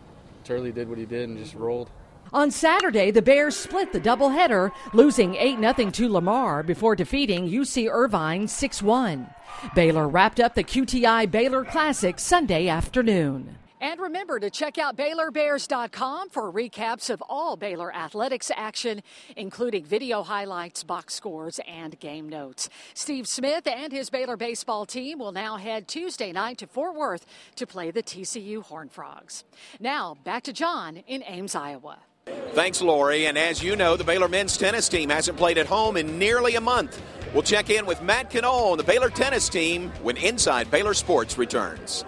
Turley 0.44 0.72
did 0.72 0.88
what 0.88 0.98
he 0.98 1.06
did 1.06 1.28
and 1.28 1.38
just 1.38 1.54
rolled. 1.54 1.90
On 2.32 2.50
Saturday, 2.50 3.10
the 3.10 3.20
Bears 3.20 3.56
split 3.56 3.92
the 3.92 4.00
doubleheader, 4.00 4.72
losing 4.94 5.34
8 5.34 5.58
0 5.76 5.90
to 5.90 6.08
Lamar 6.08 6.62
before 6.62 6.96
defeating 6.96 7.48
UC 7.48 7.90
Irvine 7.90 8.48
6 8.48 8.82
1. 8.82 9.28
Baylor 9.74 10.08
wrapped 10.08 10.40
up 10.40 10.54
the 10.54 10.64
QTI 10.64 11.30
Baylor 11.30 11.64
Classic 11.64 12.18
Sunday 12.18 12.68
afternoon. 12.68 13.58
And 13.82 14.00
remember 14.00 14.38
to 14.38 14.48
check 14.48 14.78
out 14.78 14.96
BaylorBears.com 14.96 16.28
for 16.30 16.52
recaps 16.52 17.10
of 17.10 17.20
all 17.28 17.56
Baylor 17.56 17.92
athletics 17.92 18.52
action, 18.56 19.02
including 19.36 19.84
video 19.84 20.22
highlights, 20.22 20.84
box 20.84 21.14
scores, 21.14 21.58
and 21.66 21.98
game 21.98 22.28
notes. 22.28 22.68
Steve 22.94 23.26
Smith 23.26 23.66
and 23.66 23.92
his 23.92 24.08
Baylor 24.08 24.36
baseball 24.36 24.86
team 24.86 25.18
will 25.18 25.32
now 25.32 25.56
head 25.56 25.88
Tuesday 25.88 26.30
night 26.30 26.58
to 26.58 26.68
Fort 26.68 26.94
Worth 26.94 27.26
to 27.56 27.66
play 27.66 27.90
the 27.90 28.04
TCU 28.04 28.62
Horned 28.62 28.92
Frogs. 28.92 29.42
Now, 29.80 30.16
back 30.22 30.44
to 30.44 30.52
John 30.52 30.98
in 31.08 31.24
Ames, 31.26 31.56
Iowa. 31.56 31.98
Thanks, 32.52 32.80
Lori. 32.82 33.26
And 33.26 33.36
as 33.36 33.64
you 33.64 33.74
know, 33.74 33.96
the 33.96 34.04
Baylor 34.04 34.28
men's 34.28 34.56
tennis 34.56 34.88
team 34.88 35.10
hasn't 35.10 35.36
played 35.36 35.58
at 35.58 35.66
home 35.66 35.96
in 35.96 36.20
nearly 36.20 36.54
a 36.54 36.60
month. 36.60 37.02
We'll 37.34 37.42
check 37.42 37.68
in 37.68 37.84
with 37.84 38.00
Matt 38.00 38.32
Knoll 38.32 38.74
and 38.74 38.78
the 38.78 38.84
Baylor 38.84 39.10
tennis 39.10 39.48
team 39.48 39.90
when 40.02 40.16
Inside 40.18 40.70
Baylor 40.70 40.94
Sports 40.94 41.36
returns. 41.36 42.04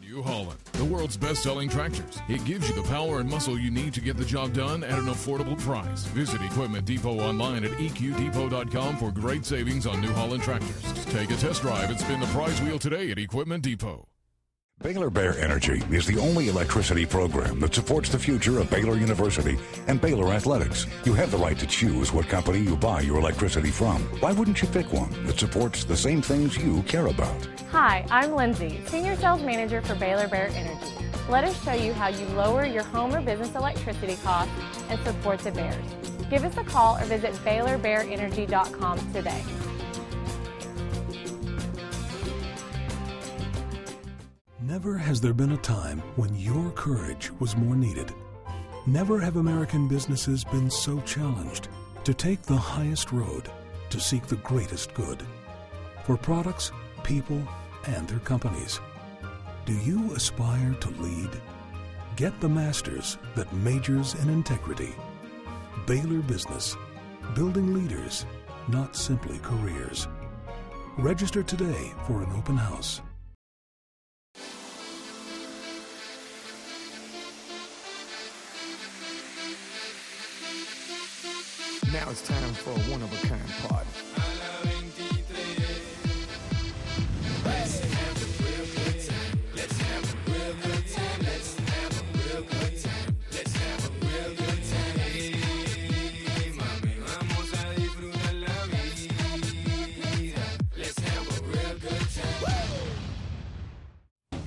New 0.00 0.22
Holland, 0.22 0.58
the 0.72 0.84
world's 0.84 1.16
best 1.16 1.42
selling 1.42 1.68
tractors. 1.68 2.18
It 2.28 2.44
gives 2.44 2.68
you 2.68 2.74
the 2.74 2.88
power 2.88 3.20
and 3.20 3.28
muscle 3.28 3.58
you 3.58 3.70
need 3.70 3.94
to 3.94 4.00
get 4.00 4.16
the 4.16 4.24
job 4.24 4.52
done 4.52 4.84
at 4.84 4.98
an 4.98 5.06
affordable 5.06 5.58
price. 5.60 6.04
Visit 6.06 6.42
Equipment 6.42 6.84
Depot 6.84 7.20
online 7.20 7.64
at 7.64 7.72
eqdepot.com 7.72 8.96
for 8.96 9.10
great 9.10 9.44
savings 9.44 9.86
on 9.86 10.00
New 10.00 10.12
Holland 10.12 10.42
tractors. 10.42 11.04
Take 11.06 11.30
a 11.30 11.36
test 11.36 11.62
drive 11.62 11.90
and 11.90 11.98
spin 11.98 12.20
the 12.20 12.26
prize 12.26 12.60
wheel 12.62 12.78
today 12.78 13.10
at 13.10 13.18
Equipment 13.18 13.62
Depot. 13.62 14.08
Baylor 14.80 15.10
Bear 15.10 15.36
Energy 15.40 15.82
is 15.90 16.06
the 16.06 16.20
only 16.20 16.48
electricity 16.48 17.04
program 17.04 17.58
that 17.58 17.74
supports 17.74 18.10
the 18.10 18.18
future 18.18 18.60
of 18.60 18.70
Baylor 18.70 18.94
University 18.94 19.58
and 19.88 20.00
Baylor 20.00 20.32
athletics. 20.32 20.86
You 21.04 21.14
have 21.14 21.32
the 21.32 21.36
right 21.36 21.58
to 21.58 21.66
choose 21.66 22.12
what 22.12 22.28
company 22.28 22.60
you 22.60 22.76
buy 22.76 23.00
your 23.00 23.18
electricity 23.18 23.72
from. 23.72 24.02
Why 24.20 24.32
wouldn't 24.32 24.62
you 24.62 24.68
pick 24.68 24.92
one 24.92 25.10
that 25.26 25.36
supports 25.36 25.82
the 25.82 25.96
same 25.96 26.22
things 26.22 26.56
you 26.56 26.82
care 26.84 27.08
about? 27.08 27.48
Hi, 27.72 28.06
I'm 28.08 28.36
Lindsay, 28.36 28.80
Senior 28.86 29.16
Sales 29.16 29.42
Manager 29.42 29.82
for 29.82 29.96
Baylor 29.96 30.28
Bear 30.28 30.46
Energy. 30.54 30.92
Let 31.28 31.42
us 31.42 31.60
show 31.64 31.72
you 31.72 31.92
how 31.92 32.08
you 32.08 32.24
lower 32.28 32.64
your 32.64 32.84
home 32.84 33.12
or 33.12 33.20
business 33.20 33.56
electricity 33.56 34.16
costs 34.22 34.52
and 34.90 35.00
support 35.00 35.40
the 35.40 35.50
Bears. 35.50 35.84
Give 36.30 36.44
us 36.44 36.56
a 36.56 36.62
call 36.62 36.98
or 36.98 37.04
visit 37.06 37.32
BaylorBearEnergy.com 37.44 39.12
today. 39.12 39.42
Never 44.68 44.98
has 44.98 45.18
there 45.18 45.32
been 45.32 45.52
a 45.52 45.56
time 45.56 46.00
when 46.16 46.36
your 46.36 46.70
courage 46.72 47.32
was 47.40 47.56
more 47.56 47.74
needed. 47.74 48.12
Never 48.86 49.18
have 49.18 49.36
American 49.36 49.88
businesses 49.88 50.44
been 50.44 50.68
so 50.68 51.00
challenged 51.00 51.68
to 52.04 52.12
take 52.12 52.42
the 52.42 52.54
highest 52.54 53.10
road 53.10 53.50
to 53.88 53.98
seek 53.98 54.26
the 54.26 54.36
greatest 54.36 54.92
good 54.92 55.22
for 56.04 56.18
products, 56.18 56.70
people, 57.02 57.42
and 57.86 58.06
their 58.06 58.18
companies. 58.18 58.78
Do 59.64 59.72
you 59.72 60.12
aspire 60.12 60.74
to 60.80 60.90
lead? 61.00 61.30
Get 62.16 62.38
the 62.38 62.50
master's 62.50 63.16
that 63.36 63.50
majors 63.54 64.16
in 64.16 64.28
integrity. 64.28 64.94
Baylor 65.86 66.20
Business, 66.20 66.76
building 67.34 67.72
leaders, 67.72 68.26
not 68.68 68.94
simply 68.94 69.38
careers. 69.38 70.08
Register 70.98 71.42
today 71.42 71.94
for 72.06 72.22
an 72.22 72.30
open 72.36 72.58
house. 72.58 73.00
Now 81.92 82.10
it's 82.10 82.20
time 82.20 82.52
for 82.52 82.70
a 82.70 82.92
one 82.92 83.02
of 83.02 83.10
a 83.12 83.26
kind 83.28 83.40
party. 83.66 84.07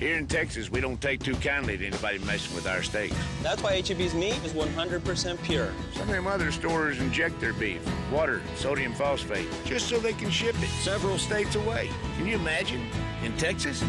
Here 0.02 0.18
in 0.18 0.26
Texas, 0.26 0.72
we 0.72 0.82
don't 0.82 1.00
take 1.00 1.22
too 1.22 1.36
kindly 1.36 1.78
to 1.78 1.86
anybody 1.86 2.18
messing 2.26 2.56
with 2.56 2.66
our 2.66 2.82
steaks. 2.82 3.16
That's 3.44 3.62
why 3.62 3.80
HEB's 3.84 4.16
meat 4.16 4.34
is 4.44 4.52
100% 4.54 5.44
pure. 5.44 5.72
Some 5.94 6.02
of 6.02 6.08
them 6.08 6.26
other 6.26 6.52
stores 6.52 7.00
inject 7.00 7.40
their 7.40 7.54
beef, 7.54 7.88
water, 8.12 8.42
sodium 8.56 8.96
phosphate, 8.96 9.48
just 9.64 9.88
so 9.88 10.00
they 10.00 10.14
can 10.14 10.32
ship 10.32 10.56
it 10.58 10.70
several 10.70 11.20
states 11.20 11.54
away. 11.54 11.92
Can 12.18 12.26
you 12.26 12.34
imagine? 12.34 12.84
In 13.24 13.38
Texas? 13.38 13.80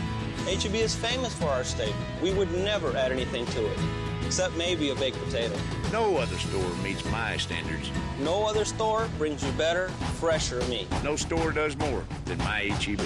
HEB 0.44 0.74
is 0.74 0.94
famous 0.94 1.34
for 1.34 1.46
our 1.46 1.64
steak. 1.64 1.94
We 2.22 2.34
would 2.34 2.52
never 2.52 2.94
add 2.94 3.10
anything 3.10 3.46
to 3.46 3.64
it, 3.64 3.78
except 4.26 4.54
maybe 4.54 4.90
a 4.90 4.94
baked 4.94 5.16
potato. 5.24 5.56
No 5.92 6.18
other 6.18 6.36
store 6.36 6.74
meets 6.84 7.02
my 7.06 7.38
standards. 7.38 7.90
No 8.20 8.44
other 8.44 8.66
store 8.66 9.08
brings 9.16 9.42
you 9.42 9.52
better, 9.52 9.88
fresher 10.20 10.60
meat. 10.68 10.88
No 11.02 11.16
store 11.16 11.52
does 11.52 11.74
more 11.78 12.04
than 12.26 12.36
my 12.36 12.64
HEB. 12.64 13.00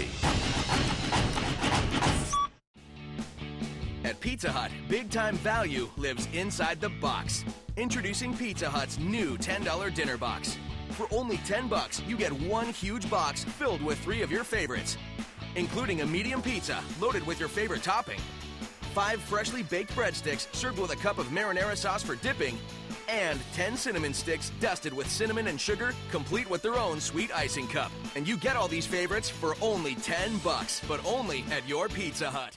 At 4.17 4.21
Pizza 4.21 4.51
Hut, 4.51 4.71
big 4.89 5.11
time 5.11 5.37
value 5.37 5.91
lives 5.99 6.27
inside 6.33 6.81
the 6.81 6.89
box. 6.89 7.45
Introducing 7.77 8.35
Pizza 8.35 8.71
Hut's 8.71 8.99
new 8.99 9.37
$10 9.37 9.95
dinner 9.95 10.17
box. 10.17 10.57
For 10.93 11.07
only 11.11 11.37
10 11.39 11.69
bucks, 11.69 12.01
you 12.09 12.17
get 12.17 12.33
one 12.33 12.69
huge 12.69 13.11
box 13.11 13.45
filled 13.45 13.83
with 13.83 13.99
three 13.99 14.23
of 14.23 14.31
your 14.31 14.43
favorites, 14.43 14.97
including 15.55 16.01
a 16.01 16.07
medium 16.07 16.41
pizza 16.41 16.83
loaded 16.99 17.27
with 17.27 17.39
your 17.39 17.51
favorite 17.51 17.83
topping, 17.83 18.19
five 18.95 19.21
freshly 19.21 19.63
baked 19.63 19.95
breadsticks 19.95 20.47
served 20.55 20.79
with 20.79 20.93
a 20.93 20.97
cup 20.97 21.19
of 21.19 21.27
marinara 21.27 21.77
sauce 21.77 22.03
for 22.03 22.15
dipping, 22.15 22.59
and 23.11 23.39
10 23.53 23.77
cinnamon 23.77 24.15
sticks 24.15 24.51
dusted 24.61 24.95
with 24.95 25.11
cinnamon 25.11 25.49
and 25.49 25.61
sugar, 25.61 25.93
complete 26.11 26.49
with 26.49 26.63
their 26.63 26.77
own 26.77 27.01
sweet 27.01 27.31
icing 27.37 27.69
cup. 27.69 27.93
And 28.15 28.27
you 28.27 28.39
get 28.39 28.57
all 28.57 28.67
these 28.67 28.87
favorites 28.87 29.29
for 29.29 29.57
only 29.61 29.95
10 29.97 30.39
bucks, 30.39 30.81
but 30.89 31.05
only 31.05 31.45
at 31.53 31.69
your 31.69 31.89
Pizza 31.89 32.31
Hut. 32.31 32.57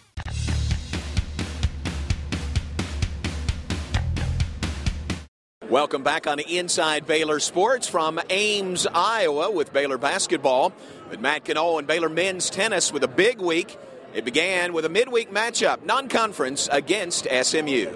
Welcome 5.71 6.03
back 6.03 6.27
on 6.27 6.41
Inside 6.41 7.07
Baylor 7.07 7.39
Sports 7.39 7.87
from 7.87 8.19
Ames, 8.29 8.85
Iowa, 8.87 9.49
with 9.49 9.71
Baylor 9.71 9.97
basketball. 9.97 10.73
With 11.09 11.21
Matt 11.21 11.47
Knoll 11.47 11.79
and 11.79 11.87
Baylor 11.87 12.09
men's 12.09 12.49
tennis 12.49 12.91
with 12.91 13.05
a 13.05 13.07
big 13.07 13.39
week. 13.39 13.77
It 14.13 14.25
began 14.25 14.73
with 14.73 14.83
a 14.83 14.89
midweek 14.89 15.31
matchup, 15.31 15.85
non 15.85 16.09
conference, 16.09 16.67
against 16.69 17.25
SMU. 17.25 17.89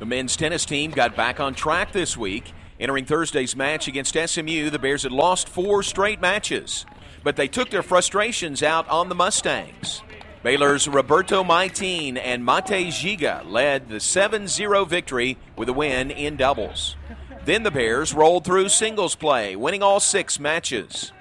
The 0.00 0.04
men's 0.04 0.36
tennis 0.36 0.66
team 0.66 0.90
got 0.90 1.16
back 1.16 1.40
on 1.40 1.54
track 1.54 1.92
this 1.92 2.14
week. 2.14 2.52
Entering 2.78 3.06
Thursday's 3.06 3.56
match 3.56 3.88
against 3.88 4.12
SMU, 4.12 4.68
the 4.68 4.78
Bears 4.78 5.04
had 5.04 5.12
lost 5.12 5.48
four 5.48 5.82
straight 5.82 6.20
matches, 6.20 6.84
but 7.22 7.36
they 7.36 7.48
took 7.48 7.70
their 7.70 7.82
frustrations 7.82 8.62
out 8.62 8.86
on 8.90 9.08
the 9.08 9.14
Mustangs. 9.14 10.02
Baylor's 10.44 10.86
Roberto 10.86 11.42
Maytin 11.42 12.20
and 12.22 12.44
Mate 12.44 12.90
Giga 12.92 13.50
led 13.50 13.88
the 13.88 13.98
7 13.98 14.46
0 14.46 14.84
victory 14.84 15.38
with 15.56 15.70
a 15.70 15.72
win 15.72 16.10
in 16.10 16.36
doubles. 16.36 16.96
Then 17.46 17.62
the 17.62 17.70
Bears 17.70 18.12
rolled 18.12 18.44
through 18.44 18.68
singles 18.68 19.14
play, 19.14 19.56
winning 19.56 19.82
all 19.82 20.00
six 20.00 20.38
matches. 20.38 21.12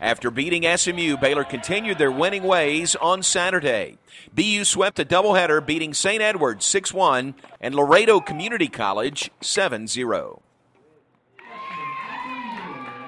After 0.00 0.28
beating 0.28 0.64
SMU, 0.76 1.16
Baylor 1.18 1.44
continued 1.44 1.98
their 1.98 2.10
winning 2.10 2.42
ways 2.42 2.96
on 2.96 3.22
Saturday. 3.22 3.96
BU 4.34 4.64
swept 4.64 4.98
a 4.98 5.04
doubleheader, 5.04 5.64
beating 5.64 5.94
St. 5.94 6.20
Edward's 6.20 6.66
6 6.66 6.92
1 6.92 7.36
and 7.60 7.76
Laredo 7.76 8.18
Community 8.18 8.66
College 8.66 9.30
7 9.40 9.86
0. 9.86 10.42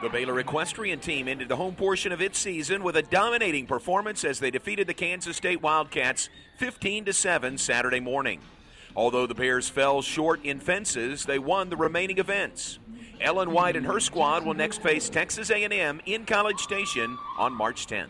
The 0.02 0.10
Baylor 0.10 0.38
equestrian 0.38 1.00
team 1.00 1.26
ended 1.26 1.48
the 1.48 1.56
home 1.56 1.74
portion 1.74 2.12
of 2.12 2.20
its 2.20 2.38
season 2.38 2.82
with 2.82 2.96
a 2.96 3.02
dominating 3.02 3.66
performance 3.66 4.24
as 4.24 4.38
they 4.38 4.50
defeated 4.50 4.86
the 4.86 4.94
Kansas 4.94 5.38
State 5.38 5.62
Wildcats 5.62 6.28
15 6.58 7.10
7 7.10 7.56
Saturday 7.56 8.00
morning. 8.00 8.40
Although 8.94 9.26
the 9.26 9.34
Bears 9.34 9.70
fell 9.70 10.02
short 10.02 10.44
in 10.44 10.60
fences, 10.60 11.24
they 11.24 11.38
won 11.38 11.70
the 11.70 11.78
remaining 11.78 12.18
events. 12.18 12.78
Ellen 13.22 13.52
White 13.52 13.74
and 13.74 13.86
her 13.86 13.98
squad 13.98 14.44
will 14.44 14.52
next 14.52 14.82
face 14.82 15.08
Texas 15.08 15.50
A&M 15.50 16.02
in 16.04 16.26
College 16.26 16.60
Station 16.60 17.16
on 17.38 17.54
March 17.54 17.86
10th. 17.86 18.08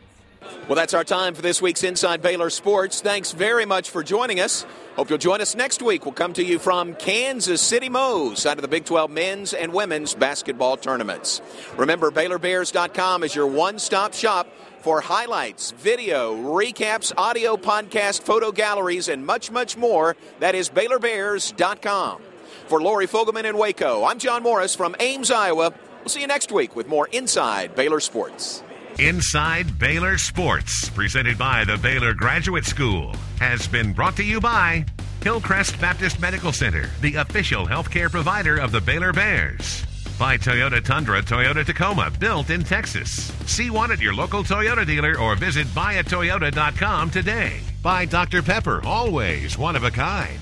Well, 0.68 0.74
that's 0.76 0.94
our 0.94 1.04
time 1.04 1.34
for 1.34 1.42
this 1.42 1.62
week's 1.62 1.84
Inside 1.84 2.22
Baylor 2.22 2.50
Sports. 2.50 3.00
Thanks 3.00 3.32
very 3.32 3.64
much 3.64 3.90
for 3.90 4.02
joining 4.02 4.40
us. 4.40 4.66
Hope 4.96 5.10
you'll 5.10 5.18
join 5.18 5.40
us 5.40 5.54
next 5.54 5.80
week. 5.80 6.04
We'll 6.04 6.14
come 6.14 6.32
to 6.32 6.44
you 6.44 6.58
from 6.58 6.94
Kansas 6.94 7.62
City 7.62 7.88
Mo, 7.88 8.34
side 8.34 8.58
of 8.58 8.62
the 8.62 8.68
Big 8.68 8.84
12 8.84 9.10
men's 9.10 9.54
and 9.54 9.72
women's 9.72 10.14
basketball 10.14 10.76
tournaments. 10.76 11.40
Remember, 11.76 12.10
BaylorBears.com 12.10 13.22
is 13.22 13.34
your 13.34 13.46
one 13.46 13.78
stop 13.78 14.12
shop 14.14 14.48
for 14.80 15.00
highlights, 15.00 15.70
video, 15.72 16.34
recaps, 16.34 17.12
audio 17.16 17.56
podcast, 17.56 18.22
photo 18.22 18.50
galleries, 18.50 19.08
and 19.08 19.24
much, 19.24 19.50
much 19.50 19.76
more. 19.76 20.16
That 20.40 20.54
is 20.54 20.68
BaylorBears.com. 20.70 22.22
For 22.68 22.82
Lori 22.82 23.06
Fogelman 23.06 23.44
in 23.44 23.56
Waco, 23.56 24.04
I'm 24.04 24.18
John 24.18 24.42
Morris 24.42 24.74
from 24.74 24.96
Ames, 24.98 25.30
Iowa. 25.30 25.72
We'll 26.00 26.08
see 26.08 26.20
you 26.20 26.26
next 26.26 26.50
week 26.50 26.74
with 26.74 26.88
more 26.88 27.08
Inside 27.12 27.76
Baylor 27.76 28.00
Sports. 28.00 28.62
Inside 28.98 29.78
Baylor 29.78 30.16
Sports, 30.16 30.88
presented 30.88 31.36
by 31.36 31.64
the 31.64 31.76
Baylor 31.76 32.14
Graduate 32.14 32.64
School, 32.64 33.14
has 33.38 33.68
been 33.68 33.92
brought 33.92 34.16
to 34.16 34.24
you 34.24 34.40
by 34.40 34.86
Hillcrest 35.22 35.78
Baptist 35.78 36.18
Medical 36.18 36.50
Center, 36.50 36.88
the 37.02 37.16
official 37.16 37.66
healthcare 37.66 38.10
provider 38.10 38.56
of 38.56 38.72
the 38.72 38.80
Baylor 38.80 39.12
Bears. 39.12 39.84
By 40.18 40.38
Toyota 40.38 40.82
Tundra 40.82 41.20
Toyota 41.20 41.62
Tacoma, 41.66 42.10
built 42.18 42.48
in 42.48 42.64
Texas. 42.64 43.30
See 43.44 43.68
one 43.68 43.92
at 43.92 44.00
your 44.00 44.14
local 44.14 44.42
Toyota 44.42 44.86
dealer 44.86 45.18
or 45.18 45.36
visit 45.36 45.66
buyatoyota.com 45.68 47.10
today. 47.10 47.60
By 47.82 48.06
Dr. 48.06 48.42
Pepper, 48.42 48.80
always 48.82 49.58
one 49.58 49.76
of 49.76 49.84
a 49.84 49.90
kind. 49.90 50.38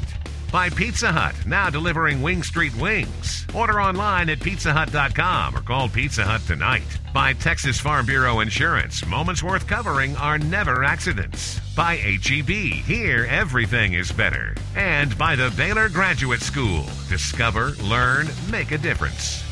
By 0.54 0.70
Pizza 0.70 1.10
Hut, 1.10 1.34
now 1.46 1.68
delivering 1.68 2.22
Wing 2.22 2.44
Street 2.44 2.76
wings. 2.76 3.44
Order 3.52 3.80
online 3.80 4.30
at 4.30 4.38
pizzahut.com 4.38 5.56
or 5.56 5.60
call 5.62 5.88
Pizza 5.88 6.22
Hut 6.22 6.42
tonight. 6.46 6.86
By 7.12 7.32
Texas 7.32 7.80
Farm 7.80 8.06
Bureau 8.06 8.38
Insurance, 8.38 9.04
moments 9.04 9.42
worth 9.42 9.66
covering 9.66 10.16
are 10.16 10.38
never 10.38 10.84
accidents. 10.84 11.58
By 11.74 11.96
HEB, 11.96 12.50
here 12.50 13.26
everything 13.28 13.94
is 13.94 14.12
better. 14.12 14.54
And 14.76 15.18
by 15.18 15.34
the 15.34 15.52
Baylor 15.56 15.88
Graduate 15.88 16.40
School, 16.40 16.84
discover, 17.08 17.72
learn, 17.82 18.28
make 18.48 18.70
a 18.70 18.78
difference. 18.78 19.43